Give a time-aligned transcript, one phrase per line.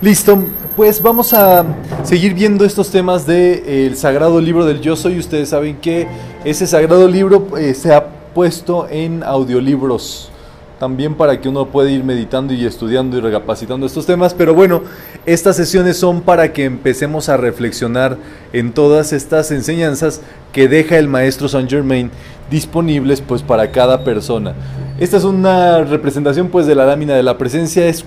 [0.00, 0.44] Listo,
[0.76, 1.64] pues vamos a
[2.04, 5.18] seguir viendo estos temas del el sagrado libro del yo soy.
[5.18, 6.06] Ustedes saben que
[6.44, 10.30] ese sagrado libro eh, se ha puesto en audiolibros
[10.78, 14.34] también para que uno pueda ir meditando y estudiando y recapacitando estos temas.
[14.34, 14.82] Pero bueno,
[15.26, 18.18] estas sesiones son para que empecemos a reflexionar
[18.52, 20.20] en todas estas enseñanzas
[20.52, 22.12] que deja el maestro Saint Germain
[22.48, 24.54] disponibles pues para cada persona.
[25.00, 28.04] Esta es una representación pues de la lámina de la presencia, es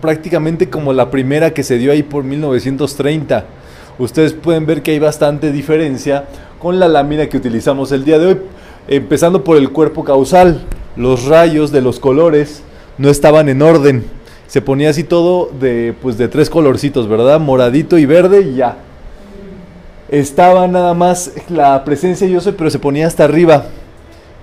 [0.00, 3.44] prácticamente como la primera que se dio ahí por 1930.
[3.98, 6.24] Ustedes pueden ver que hay bastante diferencia
[6.58, 8.38] con la lámina que utilizamos el día de hoy,
[8.86, 10.62] empezando por el cuerpo causal.
[10.96, 12.62] Los rayos de los colores
[12.96, 14.04] no estaban en orden.
[14.46, 17.38] Se ponía así todo de, pues de tres colorcitos, ¿verdad?
[17.40, 18.76] Moradito y verde y ya.
[20.08, 23.66] Estaba nada más la presencia yo soy, pero se ponía hasta arriba.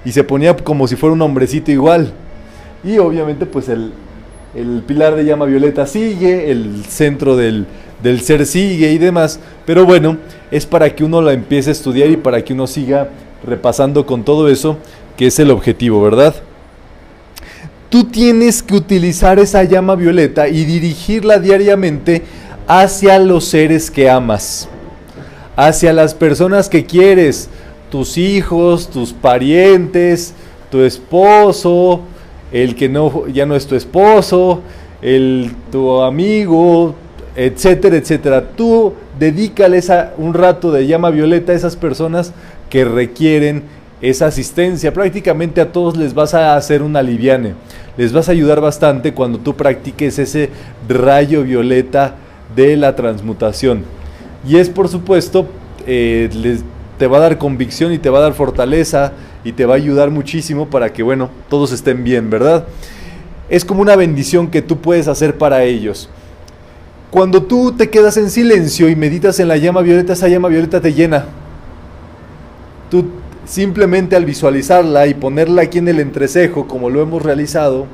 [0.04, 2.14] Y se ponía como si fuera un hombrecito igual.
[2.84, 3.92] Y obviamente pues el,
[4.56, 7.66] el pilar de llama violeta sigue, el centro del,
[8.22, 10.18] ser sigue y demás, pero bueno,
[10.52, 13.10] es para que uno la empiece a estudiar y para que uno siga
[13.46, 14.78] repasando con todo eso,
[15.18, 16.36] que es el objetivo, ¿verdad?
[17.90, 22.24] Tú tienes que utilizar esa llama violeta y dirigirla diariamente
[22.68, 24.68] hacia los seres que amas,
[25.56, 27.50] hacia las personas que quieres,
[27.92, 30.34] tus hijos, tus parientes,
[30.72, 32.02] tu esposo,
[32.56, 34.62] el que no, ya no es tu esposo,
[35.02, 36.96] el, tu amigo,
[37.36, 38.50] etcétera, etcétera.
[38.56, 42.32] Tú dedícales un rato de llama violeta a esas personas
[42.70, 43.64] que requieren
[44.02, 44.94] esa asistencia.
[44.94, 47.56] Prácticamente a todos les vas a hacer un aliviane.
[47.98, 50.50] Les vas a ayudar bastante cuando tú practiques ese
[50.88, 52.16] rayo violeta
[52.56, 53.84] de la transmutación.
[54.48, 55.50] Y es por supuesto,
[55.86, 56.64] eh, les,
[56.98, 59.12] te va a dar convicción y te va a dar fortaleza
[59.46, 62.66] y te va a ayudar muchísimo para que, bueno, todos estén bien, ¿verdad?
[63.48, 66.10] Es como una bendición que tú puedes hacer para ellos.
[67.12, 70.82] Cuando tú te quedas en silencio y meditas en la llama violeta, esa llama violeta
[70.82, 71.26] te llena.
[72.90, 73.06] Tú
[73.46, 77.86] simplemente al visualizarla y ponerla aquí en el entrecejo, como lo hemos realizado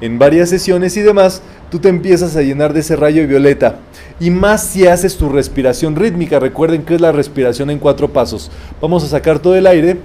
[0.00, 3.80] en varias sesiones y demás, tú te empiezas a llenar de ese rayo violeta.
[4.20, 6.38] Y más si haces tu respiración rítmica.
[6.38, 8.52] Recuerden que es la respiración en cuatro pasos.
[8.80, 9.96] Vamos a sacar todo el aire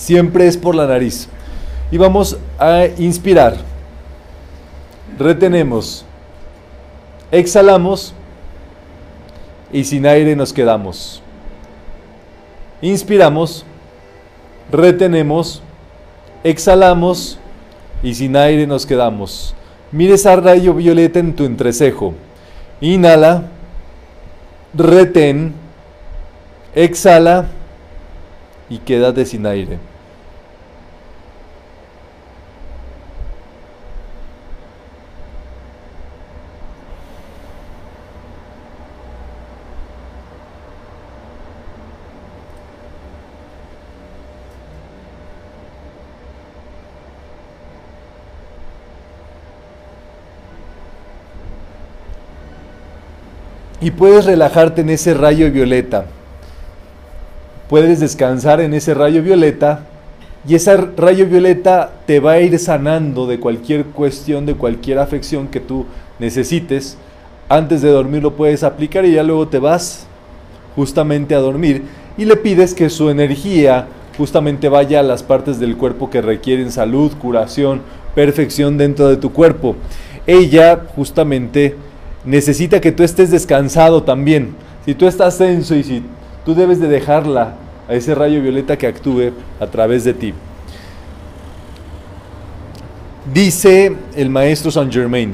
[0.00, 1.28] siempre es por la nariz.
[1.90, 3.56] Y vamos a inspirar.
[5.18, 6.06] Retenemos.
[7.30, 8.14] Exhalamos.
[9.72, 11.22] Y sin aire nos quedamos.
[12.80, 13.66] Inspiramos.
[14.72, 15.62] Retenemos.
[16.42, 17.38] Exhalamos.
[18.02, 19.54] Y sin aire nos quedamos.
[19.92, 22.14] Mire esa rayo violeta en tu entrecejo.
[22.80, 23.44] Inhala.
[24.72, 25.52] Retén.
[26.74, 27.48] Exhala
[28.70, 29.89] y quédate sin aire.
[53.80, 56.06] Y puedes relajarte en ese rayo violeta
[57.70, 59.84] puedes descansar en ese rayo violeta
[60.46, 65.46] y ese rayo violeta te va a ir sanando de cualquier cuestión, de cualquier afección
[65.46, 65.86] que tú
[66.18, 66.98] necesites.
[67.48, 70.08] Antes de dormir lo puedes aplicar y ya luego te vas
[70.74, 71.84] justamente a dormir
[72.18, 73.86] y le pides que su energía
[74.18, 77.82] justamente vaya a las partes del cuerpo que requieren salud, curación,
[78.16, 79.76] perfección dentro de tu cuerpo.
[80.26, 81.76] Ella justamente
[82.24, 84.54] necesita que tú estés descansado también.
[84.84, 86.02] Si tú estás tenso y si
[86.44, 87.54] Tú debes de dejarla
[87.88, 90.34] a ese rayo violeta que actúe a través de ti.
[93.32, 95.32] Dice el maestro Saint Germain,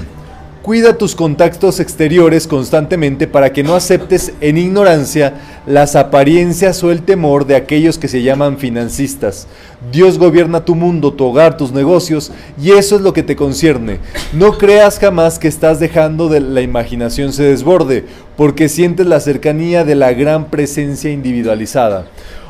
[0.66, 5.34] cuida tus contactos exteriores constantemente para que no aceptes en ignorancia
[5.64, 9.46] las apariencias o el temor de aquellos que se llaman financistas.
[9.92, 14.00] Dios gobierna tu mundo, tu hogar, tus negocios y eso es lo que te concierne.
[14.32, 18.04] No creas jamás que estás dejando de la imaginación se desborde,
[18.36, 22.06] porque sientes la cercanía de la gran presencia individualizada.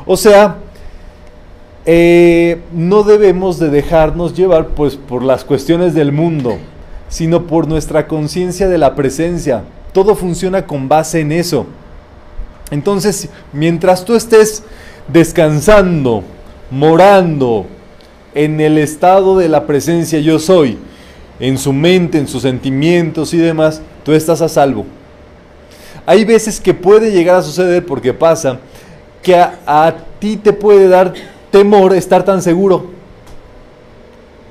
[0.07, 0.55] O sea,
[1.85, 6.57] eh, no debemos de dejarnos llevar pues por las cuestiones del mundo,
[7.09, 9.63] sino por nuestra conciencia de la presencia.
[9.93, 11.65] Todo funciona con base en eso.
[12.69, 14.63] Entonces, mientras tú estés
[15.07, 16.23] descansando,
[16.69, 17.65] morando
[18.33, 20.77] en el estado de la presencia yo soy,
[21.39, 24.85] en su mente, en sus sentimientos y demás, tú estás a salvo.
[26.05, 28.59] Hay veces que puede llegar a suceder porque pasa
[29.21, 31.13] que a, ti te puede dar
[31.51, 32.96] temor estar tan seguro.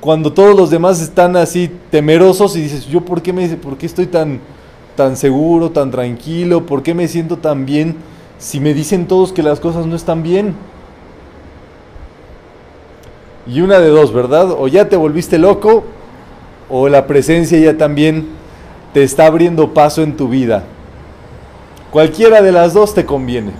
[0.00, 3.86] Cuando todos los demás están así temerosos y dices, yo por qué me por qué
[3.86, 4.40] estoy tan
[4.96, 6.66] tan seguro, tan tranquilo?
[6.66, 7.96] ¿Por qué me siento tan bien
[8.38, 10.54] si me dicen todos que las cosas no están bien?
[13.46, 14.50] Y una de dos, ¿verdad?
[14.50, 15.84] O ya te volviste loco
[16.68, 18.26] o la presencia ya también
[18.92, 20.64] te está abriendo paso en tu vida.
[21.92, 23.52] Cualquiera de las dos te conviene.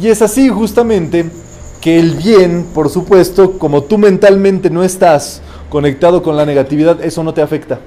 [0.00, 1.30] Y es así justamente
[1.80, 5.40] que el bien, por supuesto, como tú mentalmente no estás
[5.70, 7.80] conectado con la negatividad, eso no te afecta.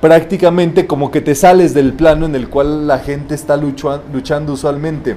[0.00, 5.16] Prácticamente como que te sales del plano en el cual la gente está luchando usualmente.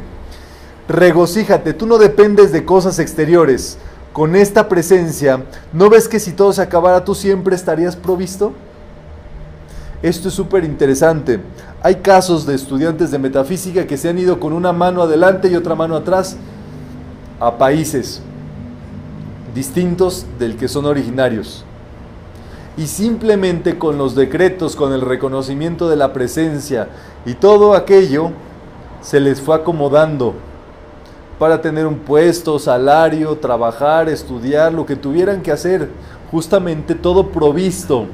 [0.90, 3.78] Regocíjate, tú no dependes de cosas exteriores.
[4.12, 8.52] Con esta presencia, ¿no ves que si todo se acabara tú siempre estarías provisto?
[10.02, 11.40] Esto es súper interesante.
[11.84, 15.56] Hay casos de estudiantes de metafísica que se han ido con una mano adelante y
[15.56, 16.38] otra mano atrás
[17.40, 18.22] a países
[19.54, 21.66] distintos del que son originarios.
[22.78, 26.88] Y simplemente con los decretos, con el reconocimiento de la presencia
[27.26, 28.32] y todo aquello,
[29.02, 30.34] se les fue acomodando
[31.38, 35.90] para tener un puesto, salario, trabajar, estudiar, lo que tuvieran que hacer,
[36.32, 38.08] justamente todo provisto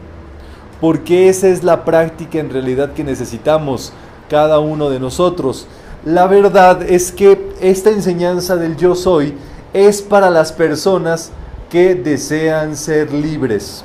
[0.80, 3.94] porque esa es la práctica en realidad que necesitamos
[4.30, 5.68] cada uno de nosotros.
[6.06, 9.34] La verdad es que esta enseñanza del yo soy
[9.74, 11.32] es para las personas
[11.70, 13.84] que desean ser libres.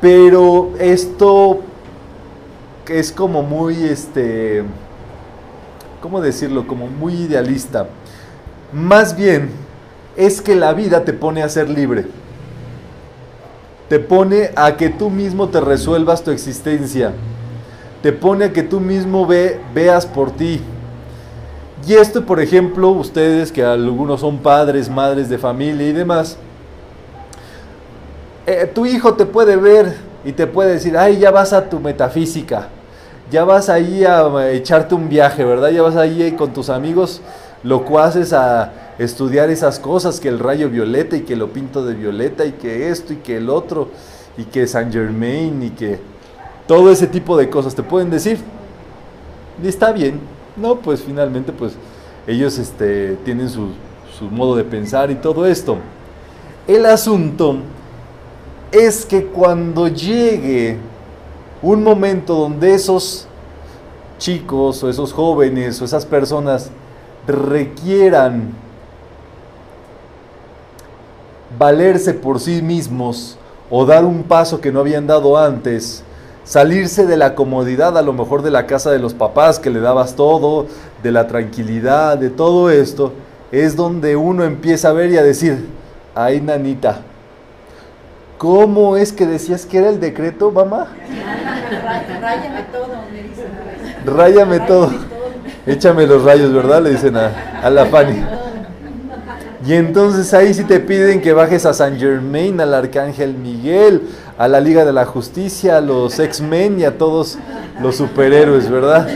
[0.00, 1.60] Pero esto
[2.88, 4.64] es como muy, este,
[6.00, 6.66] ¿cómo decirlo?
[6.66, 7.86] Como muy idealista.
[8.72, 9.50] Más bien
[10.16, 12.06] es que la vida te pone a ser libre
[13.92, 17.12] te pone a que tú mismo te resuelvas tu existencia,
[18.02, 20.62] te pone a que tú mismo ve, veas por ti.
[21.86, 26.38] Y esto, por ejemplo, ustedes que algunos son padres, madres de familia y demás,
[28.46, 31.78] eh, tu hijo te puede ver y te puede decir, ay, ya vas a tu
[31.78, 32.68] metafísica,
[33.30, 35.68] ya vas ahí a echarte un viaje, ¿verdad?
[35.68, 37.20] Ya vas ahí con tus amigos
[37.62, 42.44] locuaces a estudiar esas cosas, que el rayo violeta y que lo pinto de violeta
[42.44, 43.88] y que esto y que el otro
[44.36, 45.98] y que Saint Germain y que
[46.66, 48.38] todo ese tipo de cosas te pueden decir.
[49.62, 50.20] Y está bien.
[50.56, 51.72] No, pues finalmente pues
[52.26, 53.68] ellos este, tienen su,
[54.18, 55.78] su modo de pensar y todo esto.
[56.66, 57.56] El asunto
[58.70, 60.78] es que cuando llegue
[61.60, 63.26] un momento donde esos
[64.18, 66.70] chicos o esos jóvenes o esas personas
[67.26, 68.52] requieran
[71.58, 73.38] valerse por sí mismos
[73.70, 76.04] o dar un paso que no habían dado antes,
[76.44, 79.80] salirse de la comodidad a lo mejor de la casa de los papás que le
[79.80, 80.66] dabas todo,
[81.02, 83.12] de la tranquilidad, de todo esto,
[83.50, 85.68] es donde uno empieza a ver y a decir,
[86.14, 87.00] ay nanita,
[88.38, 90.88] ¿cómo es que decías que era el decreto, mamá?
[91.82, 93.46] Ráyame todo, me dicen.
[94.04, 94.90] Ráyame todo.
[95.64, 96.82] Échame los rayos, ¿verdad?
[96.82, 98.41] Le dicen a, a la Fanny.
[99.64, 104.02] Y entonces ahí sí te piden que bajes a San Germain, al Arcángel Miguel,
[104.36, 107.38] a la Liga de la Justicia, a los X-Men y a todos
[107.80, 109.08] los superhéroes, ¿verdad?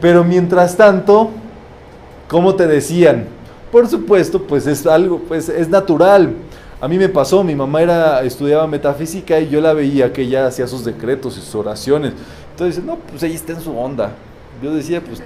[0.00, 1.30] Pero mientras tanto,
[2.26, 3.26] ¿cómo te decían?
[3.70, 6.34] Por supuesto, pues es algo, pues es natural.
[6.80, 10.46] A mí me pasó, mi mamá era, estudiaba metafísica y yo la veía que ella
[10.46, 12.14] hacía sus decretos y sus oraciones.
[12.50, 14.10] Entonces, no, pues ella está en su onda.
[14.60, 15.22] Yo decía, pues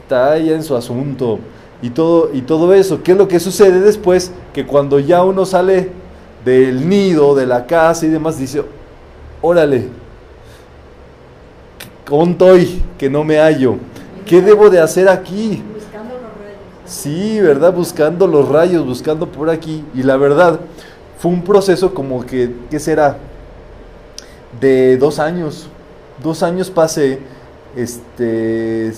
[0.00, 1.38] está ella en su asunto
[1.82, 3.02] y todo, y todo eso.
[3.02, 4.32] ¿Qué es lo que sucede después?
[4.52, 5.90] Que cuando ya uno sale
[6.44, 8.62] del nido, de la casa y demás, dice,
[9.40, 9.88] órale,
[12.06, 12.82] ¿cómo estoy?
[12.98, 13.76] Que no me hallo.
[14.26, 15.62] ¿Qué debo de hacer aquí?
[15.74, 16.58] Buscando los rayos.
[16.86, 17.72] Sí, ¿verdad?
[17.72, 19.84] Buscando los rayos, buscando por aquí.
[19.94, 20.60] Y la verdad,
[21.18, 23.18] fue un proceso como que, ¿qué será?
[24.60, 25.68] De dos años.
[26.22, 27.18] Dos años pasé,
[27.76, 28.92] este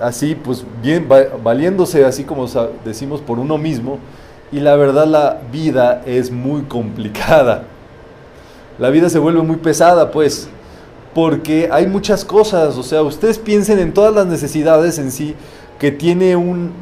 [0.00, 1.08] así, pues bien,
[1.42, 2.46] valiéndose así como
[2.84, 3.98] decimos por uno mismo,
[4.50, 7.64] y la verdad la vida es muy complicada.
[8.78, 10.48] La vida se vuelve muy pesada, pues,
[11.14, 15.34] porque hay muchas cosas, o sea, ustedes piensen en todas las necesidades en sí
[15.78, 16.72] que tiene un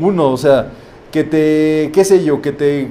[0.00, 0.68] uno, o sea,
[1.12, 2.90] que te, qué sé yo, que te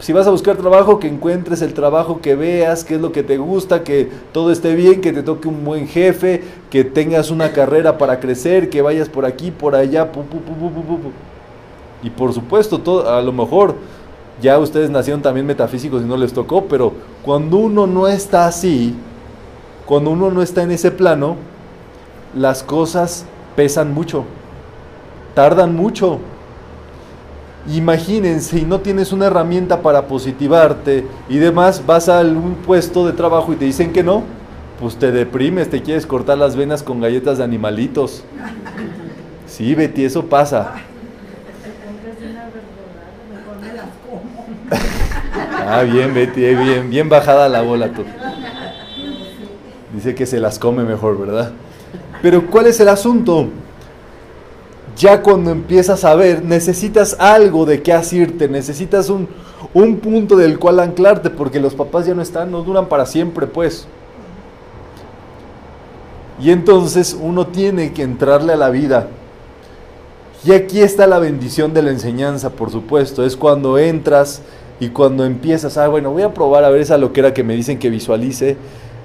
[0.00, 3.22] si vas a buscar trabajo, que encuentres el trabajo que veas, qué es lo que
[3.22, 7.52] te gusta, que todo esté bien, que te toque un buen jefe, que tengas una
[7.52, 10.10] carrera para crecer, que vayas por aquí, por allá,
[12.02, 13.76] y por supuesto, todo, a lo mejor
[14.42, 18.94] ya ustedes nacieron también metafísicos y no les tocó, pero cuando uno no está así,
[19.86, 21.36] cuando uno no está en ese plano,
[22.34, 23.24] las cosas
[23.54, 24.24] pesan mucho,
[25.34, 26.18] tardan mucho.
[27.66, 33.14] Imagínense, si no tienes una herramienta para positivarte y demás, vas a algún puesto de
[33.14, 34.22] trabajo y te dicen que no,
[34.78, 38.22] pues te deprimes, te quieres cortar las venas con galletas de animalitos.
[39.46, 40.74] Sí, Betty, eso pasa.
[45.66, 48.04] Ah, bien, Betty, eh, bien, bien bajada la bola tú.
[49.94, 51.52] Dice que se las come mejor, ¿verdad?
[52.20, 53.48] Pero ¿cuál es el asunto?
[54.96, 59.28] Ya cuando empiezas a ver, necesitas algo de qué asirte, necesitas un,
[59.72, 63.46] un punto del cual anclarte, porque los papás ya no están, no duran para siempre,
[63.46, 63.88] pues.
[66.40, 69.08] Y entonces uno tiene que entrarle a la vida.
[70.44, 73.24] Y aquí está la bendición de la enseñanza, por supuesto.
[73.24, 74.42] Es cuando entras
[74.78, 77.78] y cuando empiezas, ah, bueno, voy a probar a ver esa loquera que me dicen
[77.78, 78.56] que visualice.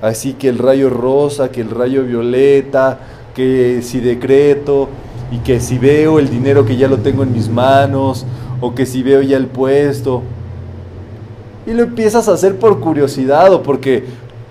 [0.01, 2.99] Así que el rayo rosa, que el rayo violeta,
[3.33, 4.89] que si decreto
[5.31, 8.25] y que si veo el dinero que ya lo tengo en mis manos
[8.61, 10.23] o que si veo ya el puesto.
[11.67, 14.05] Y lo empiezas a hacer por curiosidad o porque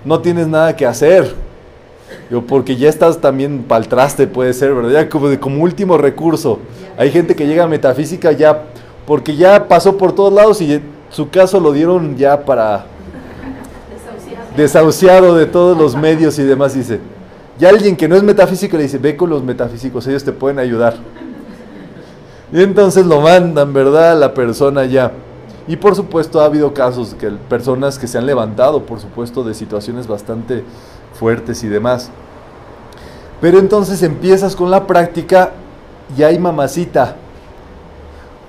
[0.05, 1.35] no tienes nada que hacer.
[2.33, 4.91] O porque ya estás también para el traste, puede ser, ¿verdad?
[4.91, 6.59] Ya como, como último recurso.
[6.97, 8.63] Hay gente que llega a metafísica ya
[9.05, 12.85] porque ya pasó por todos lados y su caso lo dieron ya para
[14.55, 16.99] desahuciado de todos los medios y demás, dice.
[17.59, 20.59] Y alguien que no es metafísico le dice, ve con los metafísicos, ellos te pueden
[20.59, 20.95] ayudar.
[22.53, 24.17] Y entonces lo mandan, ¿verdad?
[24.17, 25.11] La persona ya.
[25.67, 29.53] Y por supuesto ha habido casos que personas que se han levantado, por supuesto, de
[29.53, 30.63] situaciones bastante
[31.13, 32.09] fuertes y demás.
[33.41, 35.51] Pero entonces empiezas con la práctica
[36.17, 37.17] y hay mamacita,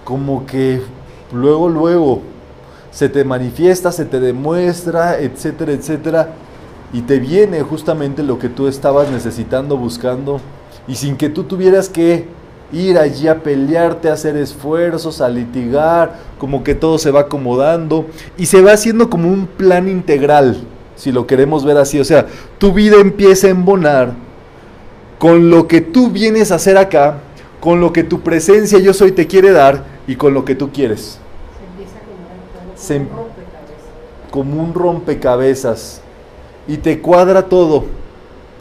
[0.05, 0.81] como que
[1.33, 2.23] luego, luego,
[2.90, 6.29] se te manifiesta, se te demuestra, etcétera, etcétera,
[6.92, 10.40] y te viene justamente lo que tú estabas necesitando, buscando,
[10.88, 12.26] y sin que tú tuvieras que
[12.73, 18.06] ir allí a pelearte, a hacer esfuerzos, a litigar, como que todo se va acomodando,
[18.37, 20.62] y se va haciendo como un plan integral,
[20.97, 22.26] si lo queremos ver así, o sea,
[22.59, 24.12] tu vida empieza a embonar
[25.18, 27.18] con lo que tú vienes a hacer acá,
[27.61, 30.70] con lo que tu presencia yo soy te quiere dar y con lo que tú
[30.70, 31.18] quieres.
[32.75, 33.02] Se,
[34.30, 36.00] como un rompecabezas
[36.67, 37.85] y te cuadra todo,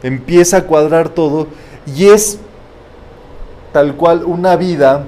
[0.03, 1.47] empieza a cuadrar todo
[1.85, 2.39] y es
[3.71, 5.03] tal cual una vida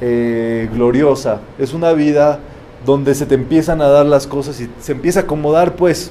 [0.00, 2.38] eh, gloriosa, es una vida
[2.84, 6.10] donde se te empiezan a dar las cosas y se empieza a acomodar pues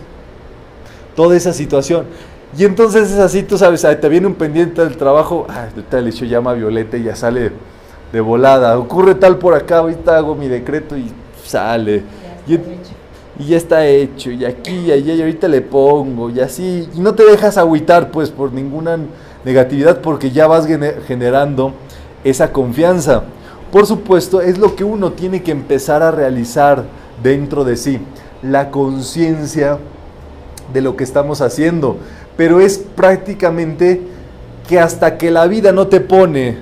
[1.16, 2.06] toda esa situación.
[2.58, 6.26] Y entonces es así, tú sabes, te viene un pendiente del trabajo, ah, tal hecho
[6.26, 7.52] llama Violeta y ya sale
[8.12, 11.12] de volada, ocurre tal por acá, ahorita hago mi decreto y
[11.44, 12.04] sale.
[12.48, 12.60] Y,
[13.44, 16.88] ya está hecho, y aquí, y allá, y ahorita le pongo, y así.
[16.96, 18.98] Y no te dejas agüitar, pues, por ninguna
[19.44, 20.68] negatividad, porque ya vas
[21.08, 21.74] generando
[22.24, 23.24] esa confianza.
[23.72, 26.86] Por supuesto, es lo que uno tiene que empezar a realizar
[27.22, 28.00] dentro de sí,
[28.42, 29.80] la conciencia
[30.74, 31.98] de lo que estamos haciendo.
[32.38, 34.02] Pero es prácticamente
[34.68, 36.58] que hasta que la vida no te pone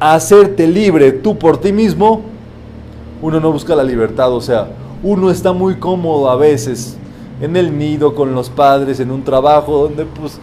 [0.00, 2.22] a hacerte libre tú por ti mismo,
[3.22, 4.68] uno no busca la libertad, o sea,
[5.02, 6.96] uno está muy cómodo a veces
[7.40, 10.38] en el nido con los padres, en un trabajo donde pues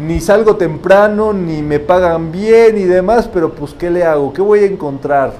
[0.00, 4.32] ni salgo temprano, ni me pagan bien y demás, pero pues ¿qué le hago?
[4.32, 5.32] ¿Qué voy a encontrar?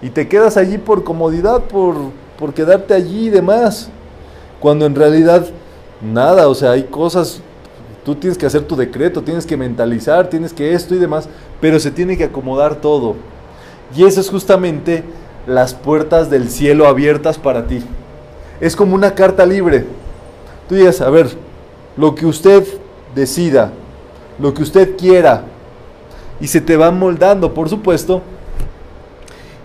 [0.00, 1.94] Y te quedas allí por comodidad, por,
[2.38, 3.88] por quedarte allí y demás,
[4.60, 5.46] cuando en realidad
[6.00, 7.40] nada, o sea, hay cosas,
[8.04, 11.28] tú tienes que hacer tu decreto, tienes que mentalizar, tienes que esto y demás,
[11.60, 13.16] pero se tiene que acomodar todo.
[13.96, 15.04] Y eso es justamente
[15.46, 17.82] las puertas del cielo abiertas para ti.
[18.60, 19.84] Es como una carta libre.
[20.68, 21.28] Tú dices, a ver,
[21.96, 22.66] lo que usted
[23.14, 23.72] decida,
[24.38, 25.44] lo que usted quiera,
[26.40, 28.22] y se te va moldando, por supuesto.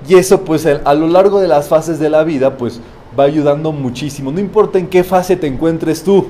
[0.08, 2.80] Y eso pues a lo largo de las fases de la vida pues
[3.18, 4.32] va ayudando muchísimo.
[4.32, 6.28] No importa en qué fase te encuentres tú.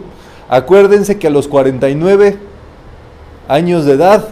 [0.49, 2.37] Acuérdense que a los 49
[3.47, 4.27] años de edad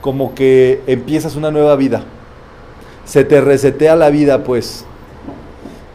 [0.00, 2.02] como que empiezas una nueva vida
[3.10, 4.84] se te resetea la vida, pues.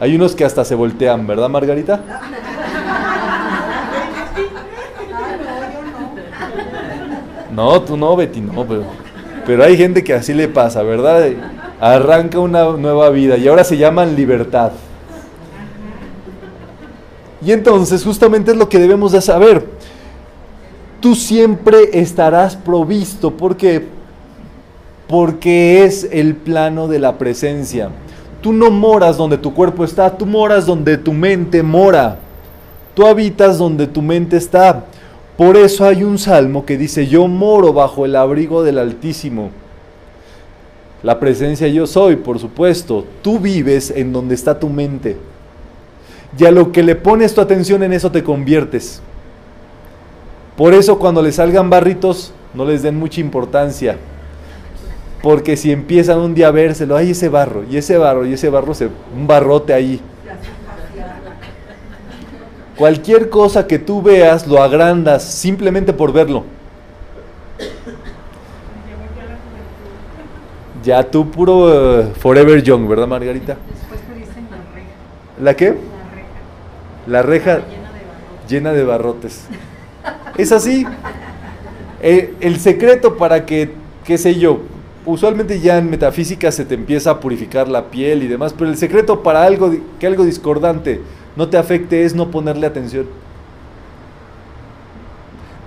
[0.00, 2.00] Hay unos que hasta se voltean, ¿verdad, Margarita?
[7.50, 8.82] No, tú no, Betty, no, pero,
[9.46, 11.26] pero hay gente que así le pasa, ¿verdad?
[11.80, 14.72] Arranca una nueva vida y ahora se llaman libertad.
[17.40, 19.66] Y entonces justamente es lo que debemos de saber.
[21.00, 23.95] Tú siempre estarás provisto porque
[25.08, 27.90] porque es el plano de la presencia.
[28.40, 32.18] Tú no moras donde tu cuerpo está, tú moras donde tu mente mora.
[32.94, 34.84] Tú habitas donde tu mente está.
[35.36, 39.50] Por eso hay un salmo que dice, yo moro bajo el abrigo del Altísimo.
[41.02, 43.04] La presencia yo soy, por supuesto.
[43.22, 45.16] Tú vives en donde está tu mente.
[46.38, 49.00] Y a lo que le pones tu atención en eso te conviertes.
[50.56, 53.98] Por eso cuando les salgan barritos, no les den mucha importancia.
[55.22, 58.48] Porque si empiezan un día a vérselo, hay ese barro, y ese barro, y ese
[58.48, 60.00] barro, se, un barrote ahí.
[62.76, 66.44] Cualquier cosa que tú veas lo agrandas simplemente por verlo.
[70.84, 73.56] Ya tú puro eh, Forever Young, ¿verdad Margarita?
[73.68, 75.42] Después me dicen la reja.
[75.42, 75.74] ¿La qué?
[77.08, 77.56] La reja.
[77.56, 77.66] La reja
[78.46, 79.48] Llena de llena barrotes.
[79.48, 80.36] de barrotes.
[80.38, 80.86] Es así.
[82.02, 83.72] Eh, el secreto para que,
[84.04, 84.60] qué sé yo,
[85.06, 88.76] usualmente ya en metafísica se te empieza a purificar la piel y demás, pero el
[88.76, 91.00] secreto para algo, que algo discordante
[91.36, 93.06] no te afecte es no ponerle atención.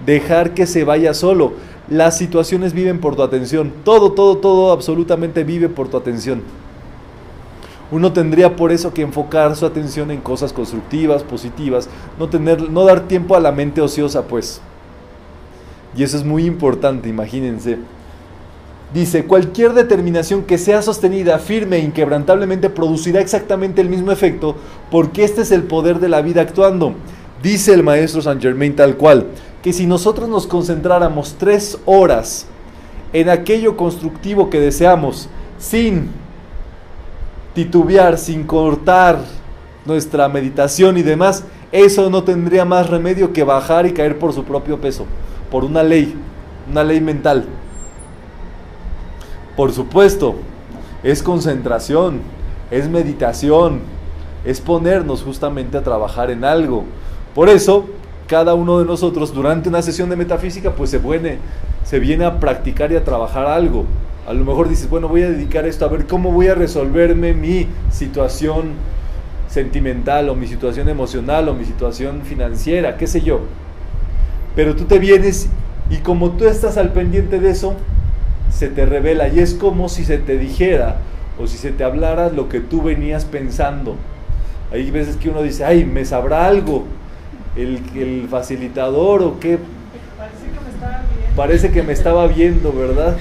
[0.05, 1.53] Dejar que se vaya solo.
[1.89, 3.71] Las situaciones viven por tu atención.
[3.83, 6.43] Todo, todo, todo absolutamente vive por tu atención.
[7.91, 12.83] Uno tendría por eso que enfocar su atención en cosas constructivas, positivas, no tener, no
[12.85, 14.61] dar tiempo a la mente ociosa, pues.
[15.95, 17.79] Y eso es muy importante, imagínense.
[18.93, 24.55] Dice, cualquier determinación que sea sostenida, firme e inquebrantablemente producirá exactamente el mismo efecto,
[24.89, 26.95] porque este es el poder de la vida actuando.
[27.43, 29.27] Dice el maestro Saint Germain tal cual,
[29.61, 32.47] que si nosotros nos concentráramos tres horas
[33.13, 35.29] en aquello constructivo que deseamos,
[35.59, 36.09] sin
[37.53, 39.19] titubear, sin cortar
[39.85, 44.43] nuestra meditación y demás, eso no tendría más remedio que bajar y caer por su
[44.43, 45.05] propio peso,
[45.51, 46.15] por una ley,
[46.69, 47.45] una ley mental.
[49.59, 50.35] Por supuesto,
[51.03, 52.21] es concentración,
[52.71, 53.81] es meditación,
[54.45, 56.85] es ponernos justamente a trabajar en algo.
[57.35, 57.89] Por eso,
[58.25, 61.39] cada uno de nosotros durante una sesión de metafísica, pues se viene,
[61.83, 63.83] se viene a practicar y a trabajar algo.
[64.25, 67.33] A lo mejor dices, bueno, voy a dedicar esto a ver cómo voy a resolverme
[67.33, 68.75] mi situación
[69.49, 73.41] sentimental o mi situación emocional o mi situación financiera, qué sé yo.
[74.55, 75.49] Pero tú te vienes
[75.89, 77.75] y como tú estás al pendiente de eso,
[78.51, 80.97] se te revela y es como si se te dijera
[81.39, 83.95] o si se te hablara lo que tú venías pensando.
[84.71, 86.85] Hay veces que uno dice, ay, me sabrá algo
[87.55, 89.57] el, el facilitador o qué,
[90.17, 91.35] Parece que me estaba viendo.
[91.35, 93.17] parece que me estaba viendo, ¿verdad?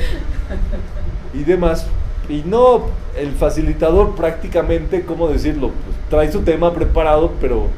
[1.32, 1.86] Y demás.
[2.28, 2.86] Y no,
[3.16, 5.68] el facilitador prácticamente, ¿cómo decirlo?
[5.68, 7.68] Pues, trae su tema preparado, pero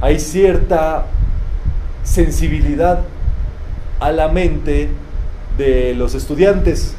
[0.00, 1.06] hay cierta
[2.02, 3.00] sensibilidad
[4.00, 4.90] a la mente
[5.56, 6.94] de los estudiantes.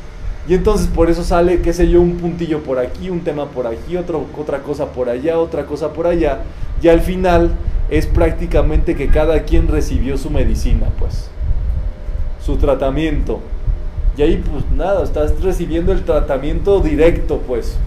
[0.48, 3.65] Y entonces por eso sale, qué sé yo, un puntillo por aquí, un tema por
[3.65, 6.41] aquí, otro, otra cosa por allá, otra cosa por allá.
[6.82, 7.52] Y al final
[7.89, 11.30] es prácticamente que cada quien recibió su medicina, pues,
[12.44, 13.39] su tratamiento.
[14.18, 17.78] Y ahí pues nada, estás recibiendo el tratamiento directo, pues.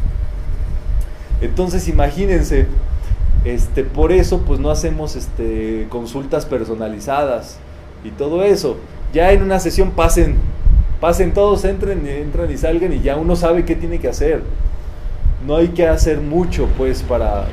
[1.41, 2.67] Entonces imagínense,
[3.45, 7.59] este, por eso pues no hacemos este, consultas personalizadas
[8.05, 8.77] y todo eso.
[9.13, 10.37] Ya en una sesión pasen,
[11.01, 14.43] pasen todos, entren, entran y salgan y ya uno sabe qué tiene que hacer.
[15.47, 17.47] No hay que hacer mucho pues para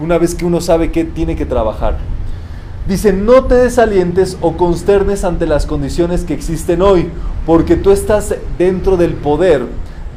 [0.00, 1.96] una vez que uno sabe qué tiene que trabajar.
[2.86, 7.08] Dice, no te desalientes o consternes ante las condiciones que existen hoy,
[7.46, 9.64] porque tú estás dentro del poder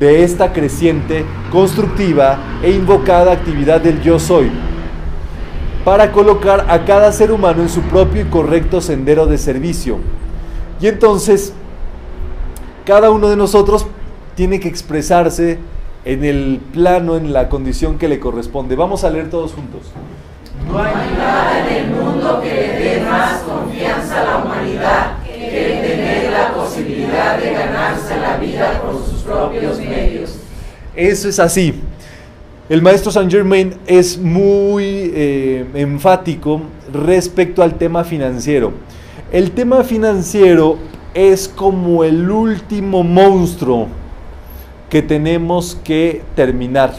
[0.01, 4.51] de esta creciente, constructiva e invocada actividad del yo soy,
[5.85, 9.99] para colocar a cada ser humano en su propio y correcto sendero de servicio.
[10.81, 11.53] Y entonces,
[12.87, 13.85] cada uno de nosotros
[14.35, 15.59] tiene que expresarse
[16.05, 18.77] en el plano, en la condición que le corresponde.
[18.77, 19.81] Vamos a leer todos juntos.
[20.65, 25.33] No hay nada en el mundo que le dé más confianza a la humanidad que
[25.35, 30.37] tener la posibilidad de ganarse la vida por sus propios medios.
[30.95, 31.81] Eso es así.
[32.69, 36.61] El maestro Saint Germain es muy eh, enfático
[36.93, 38.71] respecto al tema financiero.
[39.33, 40.77] El tema financiero
[41.17, 43.87] es como el último monstruo
[44.87, 46.93] que tenemos que terminar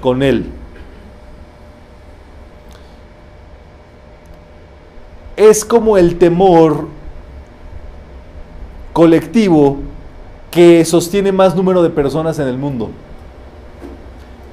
[0.00, 0.46] con él.
[5.36, 6.88] Es como el temor
[8.94, 9.76] colectivo
[10.50, 12.88] que sostiene más número de personas en el mundo.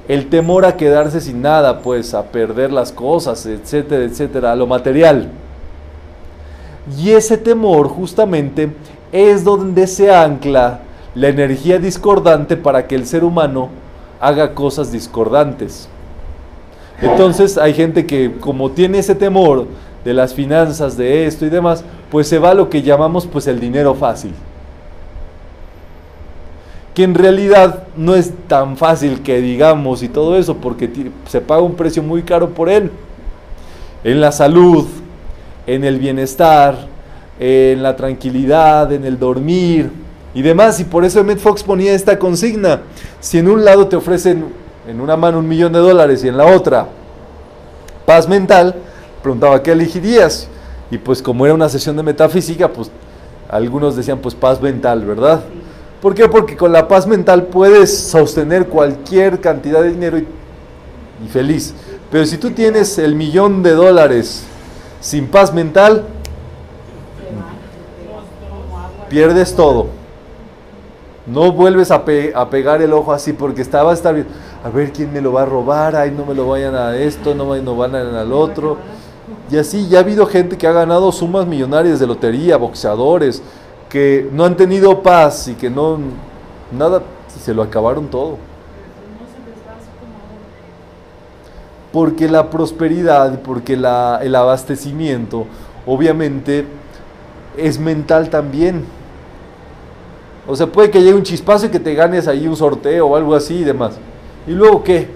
[0.06, 4.66] El temor a quedarse sin nada, pues a perder las cosas, etcétera, etcétera, a lo
[4.66, 5.30] material.
[6.94, 8.70] Y ese temor justamente
[9.12, 10.80] es donde se ancla
[11.14, 13.68] la energía discordante para que el ser humano
[14.20, 15.88] haga cosas discordantes.
[17.00, 19.66] Entonces hay gente que como tiene ese temor
[20.04, 23.46] de las finanzas, de esto y demás, pues se va a lo que llamamos pues
[23.46, 24.32] el dinero fácil.
[26.94, 30.90] Que en realidad no es tan fácil que digamos y todo eso, porque
[31.28, 32.90] se paga un precio muy caro por él.
[34.02, 34.86] En la salud,
[35.66, 36.87] en el bienestar,
[37.38, 39.90] en la tranquilidad, en el dormir
[40.34, 40.80] y demás.
[40.80, 42.82] Y por eso Emmett Fox ponía esta consigna.
[43.20, 44.46] Si en un lado te ofrecen
[44.86, 46.86] en una mano un millón de dólares y en la otra
[48.06, 48.74] paz mental,
[49.22, 50.48] preguntaba, ¿qué elegirías?
[50.90, 52.90] Y pues como era una sesión de metafísica, pues
[53.48, 55.40] algunos decían, pues paz mental, ¿verdad?
[56.00, 56.28] ¿Por qué?
[56.28, 60.26] Porque con la paz mental puedes sostener cualquier cantidad de dinero y,
[61.24, 61.74] y feliz.
[62.10, 64.44] Pero si tú tienes el millón de dólares
[65.00, 66.04] sin paz mental,
[69.08, 69.86] pierdes todo.
[71.26, 75.20] No vuelves a, pe a, pegar el ojo así porque estaba a ver quién me
[75.20, 78.20] lo va a robar, ay, no me lo vayan a esto, no, no van a
[78.20, 78.78] al otro.
[79.50, 83.42] Y así ya ha habido gente que ha ganado sumas millonarias de lotería, boxeadores,
[83.88, 85.98] que no han tenido paz y que no,
[86.72, 87.02] nada,
[87.42, 88.36] se lo acabaron todo.
[91.92, 95.46] Porque la prosperidad, porque la, el abastecimiento,
[95.86, 96.66] obviamente,
[97.56, 98.84] es mental también.
[100.48, 103.16] O sea, puede que llegue un chispazo y que te ganes ahí un sorteo o
[103.16, 103.98] algo así y demás.
[104.46, 105.08] ¿Y luego qué?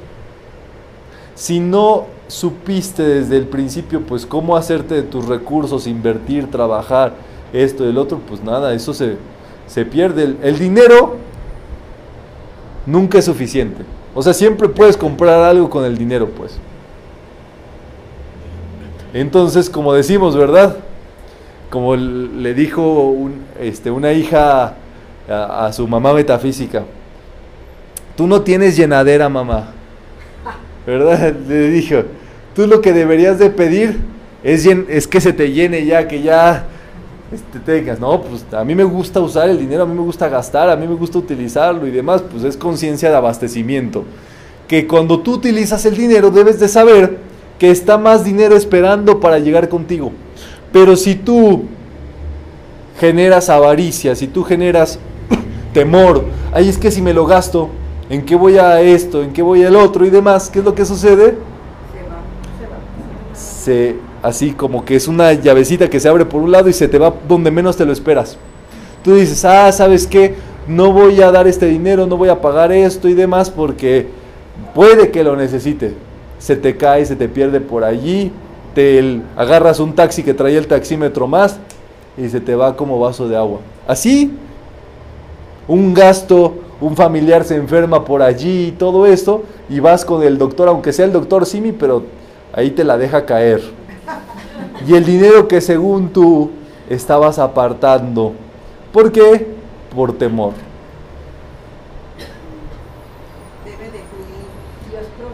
[1.35, 7.15] Si no supiste desde el principio, pues cómo hacerte de tus recursos, invertir, trabajar,
[7.55, 9.17] esto y el otro, pues nada, eso se,
[9.67, 10.37] se pierde.
[10.43, 11.17] El, dinero
[12.85, 13.85] nunca es suficiente.
[14.15, 16.59] O sea, siempre puedes comprar algo con el dinero, pues.
[19.15, 20.77] Entonces, como decimos, ¿verdad?
[21.71, 24.75] Como le dijo un, este, una hija
[25.29, 26.85] a, su mamá metafísica,
[28.17, 29.73] tú no tienes llenadera, mamá.
[30.87, 31.35] ¿Verdad?
[31.49, 32.03] Le dijo,
[32.55, 34.01] tú lo que deberías de pedir
[34.43, 36.67] es, es que se te llene ya, que ya
[37.33, 40.29] este, tengas, no, pues a mí me gusta usar el dinero, a mí me gusta
[40.29, 44.05] gastar, a mí me gusta utilizarlo y demás, pues es conciencia de abastecimiento.
[44.69, 47.19] Que cuando tú utilizas el dinero debes de saber
[47.59, 50.13] que está más dinero esperando para llegar contigo.
[50.73, 51.65] Pero si tú
[52.99, 54.99] generas avaricia, si tú generas
[55.73, 57.69] temor, ahí es que si me lo gasto,
[58.11, 59.23] ¿en qué voy a esto?
[59.23, 60.05] ¿En qué voy al otro?
[60.05, 61.37] Y demás, ¿qué es lo que sucede?
[63.35, 66.89] Se, así como que es una llavecita que se abre por un lado y se
[66.89, 68.37] te va donde menos te lo esperas.
[69.03, 70.35] Tú dices, ah, ¿sabes qué?
[70.69, 74.09] No voy a dar este dinero, no voy a pagar esto y demás porque
[74.75, 75.95] puede que lo necesite.
[76.39, 78.33] Se te cae, se te pierde por allí,
[78.75, 81.59] te agarras un taxi que trae el taxímetro más
[82.17, 83.61] y se te va como vaso de agua.
[83.87, 84.33] Así,
[85.69, 90.39] un gasto, un familiar se enferma por allí y todo esto, y vas con el
[90.39, 92.03] doctor, aunque sea el doctor Simi, pero
[92.53, 93.63] ahí te la deja caer.
[94.87, 96.51] Y el dinero que según tú
[96.89, 98.33] estabas apartando.
[98.93, 99.47] ¿Por qué?
[99.95, 100.53] Por temor.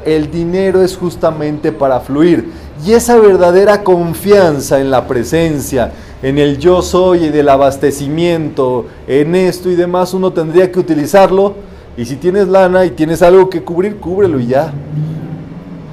[0.04, 2.52] El dinero es justamente para fluir.
[2.84, 9.34] Y esa verdadera confianza en la presencia, en el yo soy, en el abastecimiento, en
[9.34, 11.54] esto y demás, uno tendría que utilizarlo.
[11.96, 14.72] Y si tienes lana y tienes algo que cubrir, cúbrelo y ya.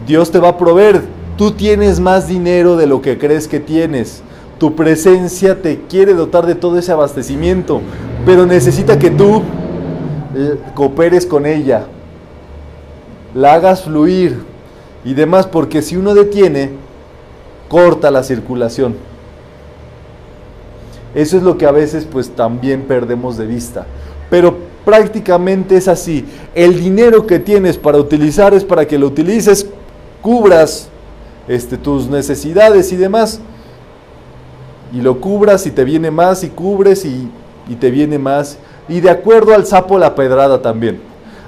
[0.08, 1.02] Dios te va a proveer.
[1.38, 4.22] Tú tienes más dinero de lo que crees que tienes.
[4.58, 7.82] Tu presencia te quiere dotar de todo ese abastecimiento,
[8.26, 9.42] pero necesita que tú
[10.74, 11.86] cooperes con ella,
[13.34, 14.40] la hagas fluir
[15.04, 16.72] y demás, porque si uno detiene,
[17.68, 18.96] corta la circulación.
[21.16, 23.88] Eso es lo que a veces pues también perdemos de vista.
[24.30, 26.26] Pero prácticamente es así.
[26.54, 29.68] El dinero que tienes para utilizar es para que lo utilices,
[30.22, 30.90] cubras
[31.48, 33.40] este, tus necesidades y demás.
[34.94, 37.30] Y lo cubras y te viene más y cubres y,
[37.68, 38.58] y te viene más.
[38.90, 41.00] Y de acuerdo al sapo la pedrada también.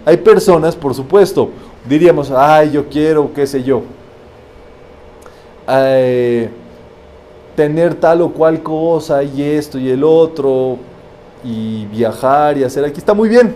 [0.05, 1.49] Hay personas, por supuesto,
[1.87, 3.83] diríamos, ay, yo quiero, qué sé yo,
[5.67, 6.49] eh,
[7.57, 10.77] tener tal o cual cosa y esto y el otro,
[11.43, 13.55] y viajar y hacer aquí, está muy bien,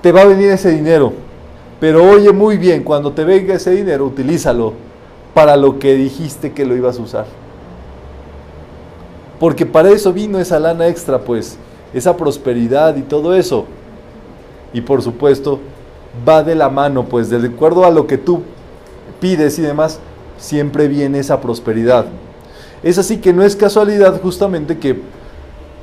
[0.00, 1.12] te va a venir ese dinero,
[1.80, 4.74] pero oye muy bien, cuando te venga ese dinero, utilízalo
[5.34, 7.26] para lo que dijiste que lo ibas a usar.
[9.40, 11.58] Porque para eso vino esa lana extra, pues,
[11.92, 13.64] esa prosperidad y todo eso.
[14.72, 15.58] Y por supuesto,
[16.28, 18.42] va de la mano, pues, de acuerdo a lo que tú
[19.18, 19.98] pides y demás,
[20.38, 22.06] siempre viene esa prosperidad.
[22.82, 25.00] Es así que no es casualidad justamente que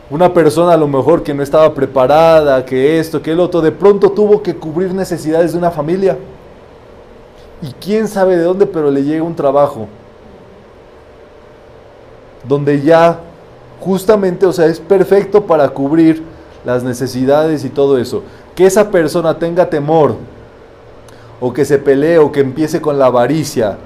[0.10, 3.72] una persona a lo mejor que no estaba preparada, que esto, que el otro, de
[3.72, 6.18] pronto tuvo que cubrir necesidades de una familia.
[7.62, 9.88] Y quién sabe de dónde, pero le llega un trabajo.
[12.48, 13.20] Donde ya
[13.82, 16.24] justamente, o sea, es perfecto para cubrir
[16.66, 18.24] las necesidades y todo eso.
[18.56, 20.16] Que esa persona tenga temor,
[21.40, 23.78] o que se pelee, o que empiece con la avaricia,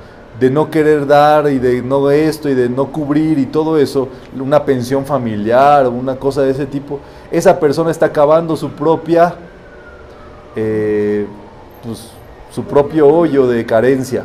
[0.42, 4.10] de no querer dar y de no esto y de no cubrir y todo eso,
[4.36, 7.00] una pensión familiar o una cosa de ese tipo,
[7.30, 9.36] esa persona está acabando su propia,
[10.56, 11.28] eh,
[11.84, 12.10] pues,
[12.50, 14.24] su propio hoyo de carencia.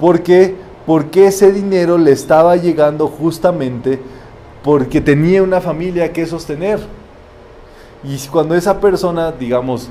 [0.00, 0.56] ¿Por qué?
[0.86, 4.00] Porque ese dinero le estaba llegando justamente
[4.64, 6.80] porque tenía una familia que sostener.
[8.02, 9.90] Y cuando esa persona, digamos,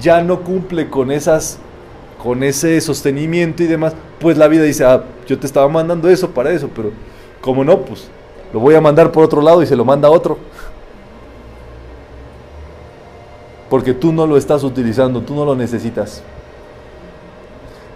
[0.00, 1.60] ya no cumple con esas
[2.22, 6.30] con ese sostenimiento y demás, pues la vida dice, ah, yo te estaba mandando eso
[6.30, 6.90] para eso, pero
[7.40, 8.08] como no, pues
[8.52, 10.38] lo voy a mandar por otro lado y se lo manda a otro.
[13.68, 16.22] Porque tú no lo estás utilizando, tú no lo necesitas.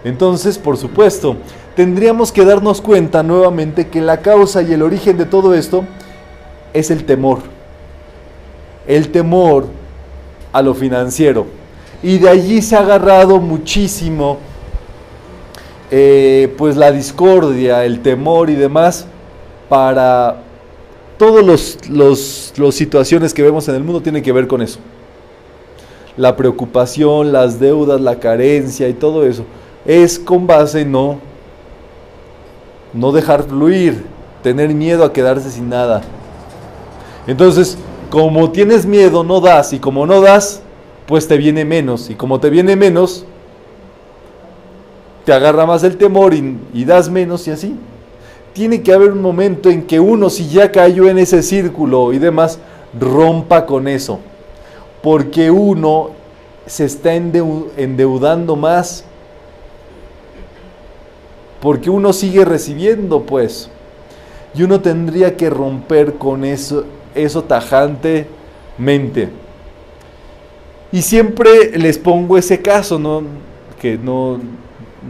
[0.02, 1.36] Entonces, por supuesto,
[1.76, 5.84] tendríamos que darnos cuenta nuevamente que la causa y el origen de todo esto
[6.72, 7.38] es el temor.
[8.86, 9.66] El temor
[10.52, 11.59] a lo financiero.
[12.02, 14.38] Y de allí se ha agarrado muchísimo
[15.90, 19.06] eh, pues la discordia, el temor y demás
[19.68, 20.42] para
[21.18, 24.78] todas las los, situaciones que vemos en el mundo tienen que ver con eso.
[26.16, 29.44] La preocupación, las deudas, la carencia y todo eso
[29.84, 31.18] es con base no
[32.92, 34.04] no dejar fluir,
[34.42, 36.02] tener miedo a quedarse sin nada.
[37.26, 37.78] Entonces,
[38.10, 40.62] como tienes miedo, no das, y como no das,
[41.06, 43.24] pues te viene menos, y como te viene menos,
[45.24, 47.76] te agarra más el temor y, das menos y así.
[48.52, 52.18] Tiene que haber un momento en que uno, si ya cayó en ese círculo y
[52.18, 52.58] demás,
[52.98, 54.18] rompa con eso,
[55.02, 56.10] porque uno
[56.66, 59.04] se está endeudando más
[61.60, 63.70] porque uno sigue recibiendo, pues.
[64.54, 66.84] Y uno tendría que romper con eso,
[67.14, 69.28] eso tajantemente.
[70.92, 73.22] Y siempre les pongo ese caso, ¿no?
[73.80, 74.38] que no,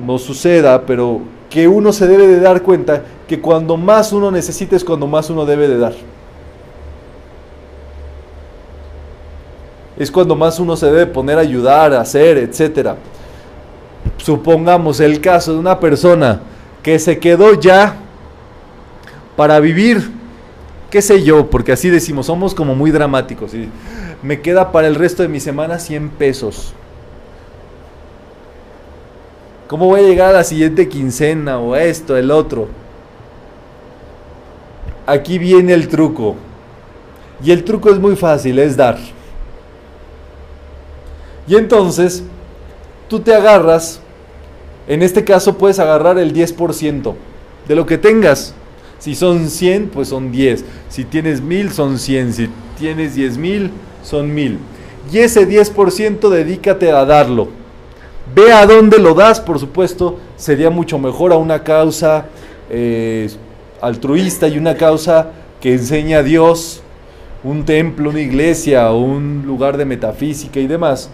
[0.07, 4.77] no suceda, pero que uno se debe de dar cuenta que cuando más uno necesita
[4.77, 5.95] es cuando más uno debe de dar.
[9.99, 12.97] Es cuando más uno se debe poner a ayudar, a hacer, etcétera
[14.23, 16.41] supongamos el caso de una persona
[16.83, 17.97] que se quedó ya
[19.37, 20.11] para vivir,
[20.91, 23.53] qué sé yo, porque así decimos, somos como muy dramáticos.
[24.23, 26.75] Me queda para el resto de mi semana 100 pesos.
[29.69, 32.69] ¿Cómo voy a llegar a la siguiente quincena o esto, el otro?
[35.07, 36.37] Aquí viene el truco.
[37.43, 38.99] Y el truco es muy fácil, es dar.
[41.47, 42.23] Y entonces,
[43.09, 44.01] tú te agarras
[44.91, 47.15] en este caso puedes agarrar el 10%
[47.69, 48.55] de lo que tengas.
[48.99, 50.65] Si son 100, pues son 10.
[50.89, 52.33] Si tienes 1000, son 100.
[52.33, 53.71] Si tienes 10 mil,
[54.03, 54.59] son 1000.
[55.13, 57.49] Y ese 10% dedícate a darlo.
[58.35, 60.19] Ve a dónde lo das, por supuesto.
[60.37, 62.27] Sería mucho mejor a una causa
[62.69, 63.29] eh,
[63.81, 66.83] altruista y una causa que enseña a Dios,
[67.43, 71.11] un templo, una iglesia, un lugar de metafísica y demás.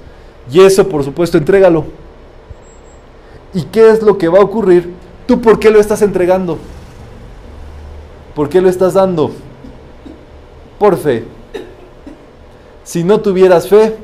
[0.53, 1.85] Y eso, por supuesto, entrégalo.
[3.55, 4.92] ¿Y qué es lo que va a ocurrir?
[5.27, 6.59] ¿Tú por qué lo estás entregando?
[8.35, 9.33] ¿Por qué lo estás dando?
[10.79, 11.25] Por fe.
[12.87, 13.96] Si no tuvieras fe,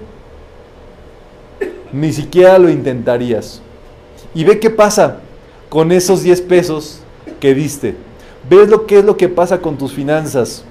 [1.92, 3.62] ni siquiera lo intentarías.
[4.34, 5.20] Y ve qué pasa
[5.68, 6.98] con esos 10 pesos
[7.38, 7.94] que diste.
[8.50, 10.64] Ves lo que es lo que pasa con tus finanzas.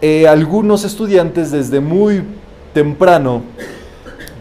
[0.00, 2.24] Eh, algunos estudiantes desde muy
[2.72, 3.42] temprano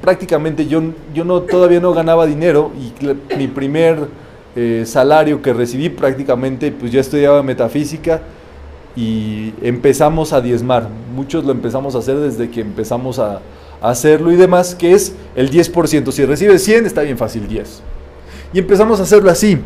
[0.01, 0.81] prácticamente yo,
[1.13, 4.07] yo no, todavía no ganaba dinero y mi primer
[4.55, 8.21] eh, salario que recibí prácticamente, pues ya estudiaba metafísica
[8.95, 10.87] y empezamos a diezmar.
[11.15, 13.41] Muchos lo empezamos a hacer desde que empezamos a,
[13.83, 16.11] hacerlo y demás, que es el 10%.
[16.11, 17.81] Si recibes 100, está bien fácil 10.
[18.53, 19.59] Y empezamos a hacerlo así.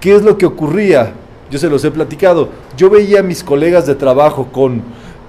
[0.00, 1.12] ¿Qué es lo que ocurría?
[1.50, 2.48] Yo se los he platicado.
[2.76, 4.82] Yo veía a mis colegas de trabajo con,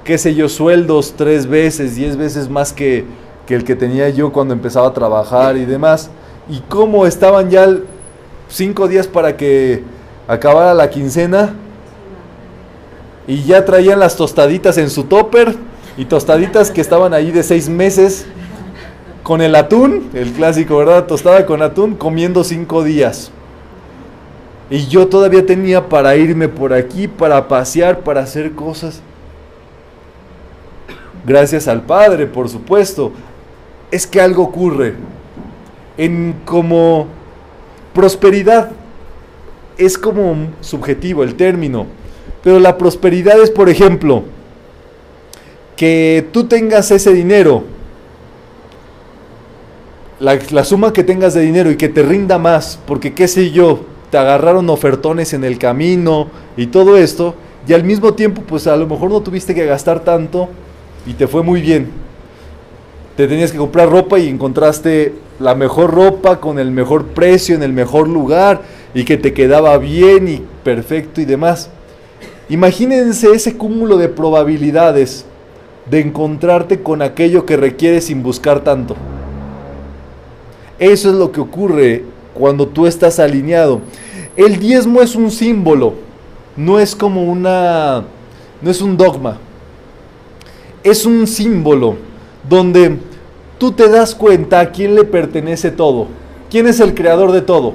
[0.04, 3.06] qué sé yo, sueldos tres veces, diez veces más que,
[3.46, 6.10] que el que tenía yo cuando empezaba a trabajar y demás.
[6.50, 7.68] Y cómo estaban ya
[8.50, 9.84] cinco días para que
[10.28, 11.54] acabara la quincena
[13.28, 15.56] y ya traían las tostaditas en su topper
[15.98, 18.26] y tostaditas que estaban ahí de seis meses
[19.24, 21.06] con el atún, el clásico, ¿verdad?
[21.06, 23.32] Tostada con atún, comiendo cinco días.
[24.70, 29.02] Y yo todavía tenía para irme por aquí, para pasear, para hacer cosas.
[31.26, 33.12] Gracias al Padre, por supuesto,
[33.92, 34.96] es que algo ocurre.
[35.98, 37.08] En como
[37.94, 38.72] prosperidad
[39.78, 41.86] es como subjetivo el término,
[42.44, 44.24] pero la prosperidad es, por ejemplo,
[45.76, 47.64] que tú tengas ese dinero
[50.22, 53.82] la, suma que tengas de dinero y que te rinda más, porque qué sé yo,
[54.12, 57.34] te agarraron ofertones en el camino y todo esto,
[57.68, 60.50] y al mismo tiempo, pues a lo mejor no tuviste que gastar tanto
[61.08, 61.90] y te fue muy bien.
[63.18, 67.64] Te tenías que comprar ropa y encontraste la mejor ropa con el mejor precio en
[67.64, 68.62] el mejor lugar
[68.94, 71.70] y que te quedaba bien y perfecto y demás.
[72.50, 75.26] Imagínense ese cúmulo de probabilidades
[75.90, 78.96] de encontrarte con aquello que requieres sin buscar tanto.
[80.80, 83.82] Eso es lo que ocurre cuando tú estás alineado.
[84.36, 85.94] El diezmo es un símbolo,
[86.56, 88.04] no es como una,
[88.62, 89.38] no es un dogma.
[90.84, 91.96] Es un símbolo
[92.50, 92.98] donde
[93.58, 96.08] tú te das cuenta a quién le pertenece todo.
[96.50, 97.74] ¿Quién es el creador de todo?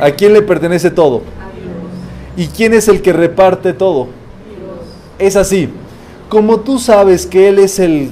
[0.00, 1.22] ¿A quién le pertenece todo?
[2.36, 4.08] ¿Y quién es el que reparte todo?
[5.18, 5.68] Es así.
[6.28, 8.10] Como tú sabes que Él es el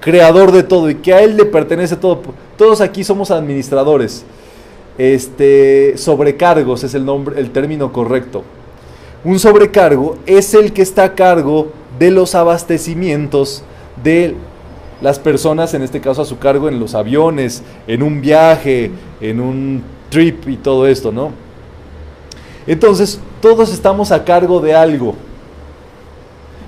[0.00, 2.20] creador de todo y que a Él le pertenece todo,
[2.58, 4.24] todos aquí somos administradores.
[4.98, 8.44] Este, sobrecargos es el nombre, el término correcto.
[9.24, 13.64] Un sobrecargo es el que está a cargo de los abastecimientos
[14.02, 14.34] de
[15.00, 19.40] las personas, en este caso a su cargo en los aviones, en un viaje, en
[19.40, 21.43] un trip y todo esto, ¿no?
[22.66, 25.14] Entonces, todos estamos a cargo de algo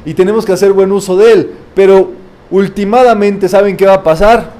[0.04, 2.12] y tenemos que hacer buen uso de él, pero
[2.50, 4.52] últimamente, ¿saben qué va a pasar?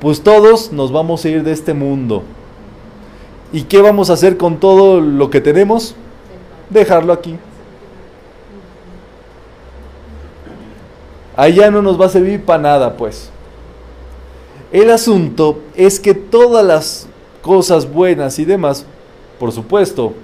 [0.00, 2.22] Pues todos nos vamos a ir de este mundo.
[3.52, 5.94] ¿Y qué vamos a hacer con todo lo que tenemos?
[6.70, 7.36] Dejarlo aquí.
[11.36, 13.30] Allá no nos va a servir para nada, pues.
[14.72, 17.06] El asunto es que todas las
[17.42, 18.86] cosas buenas y demás,
[19.38, 20.14] por supuesto,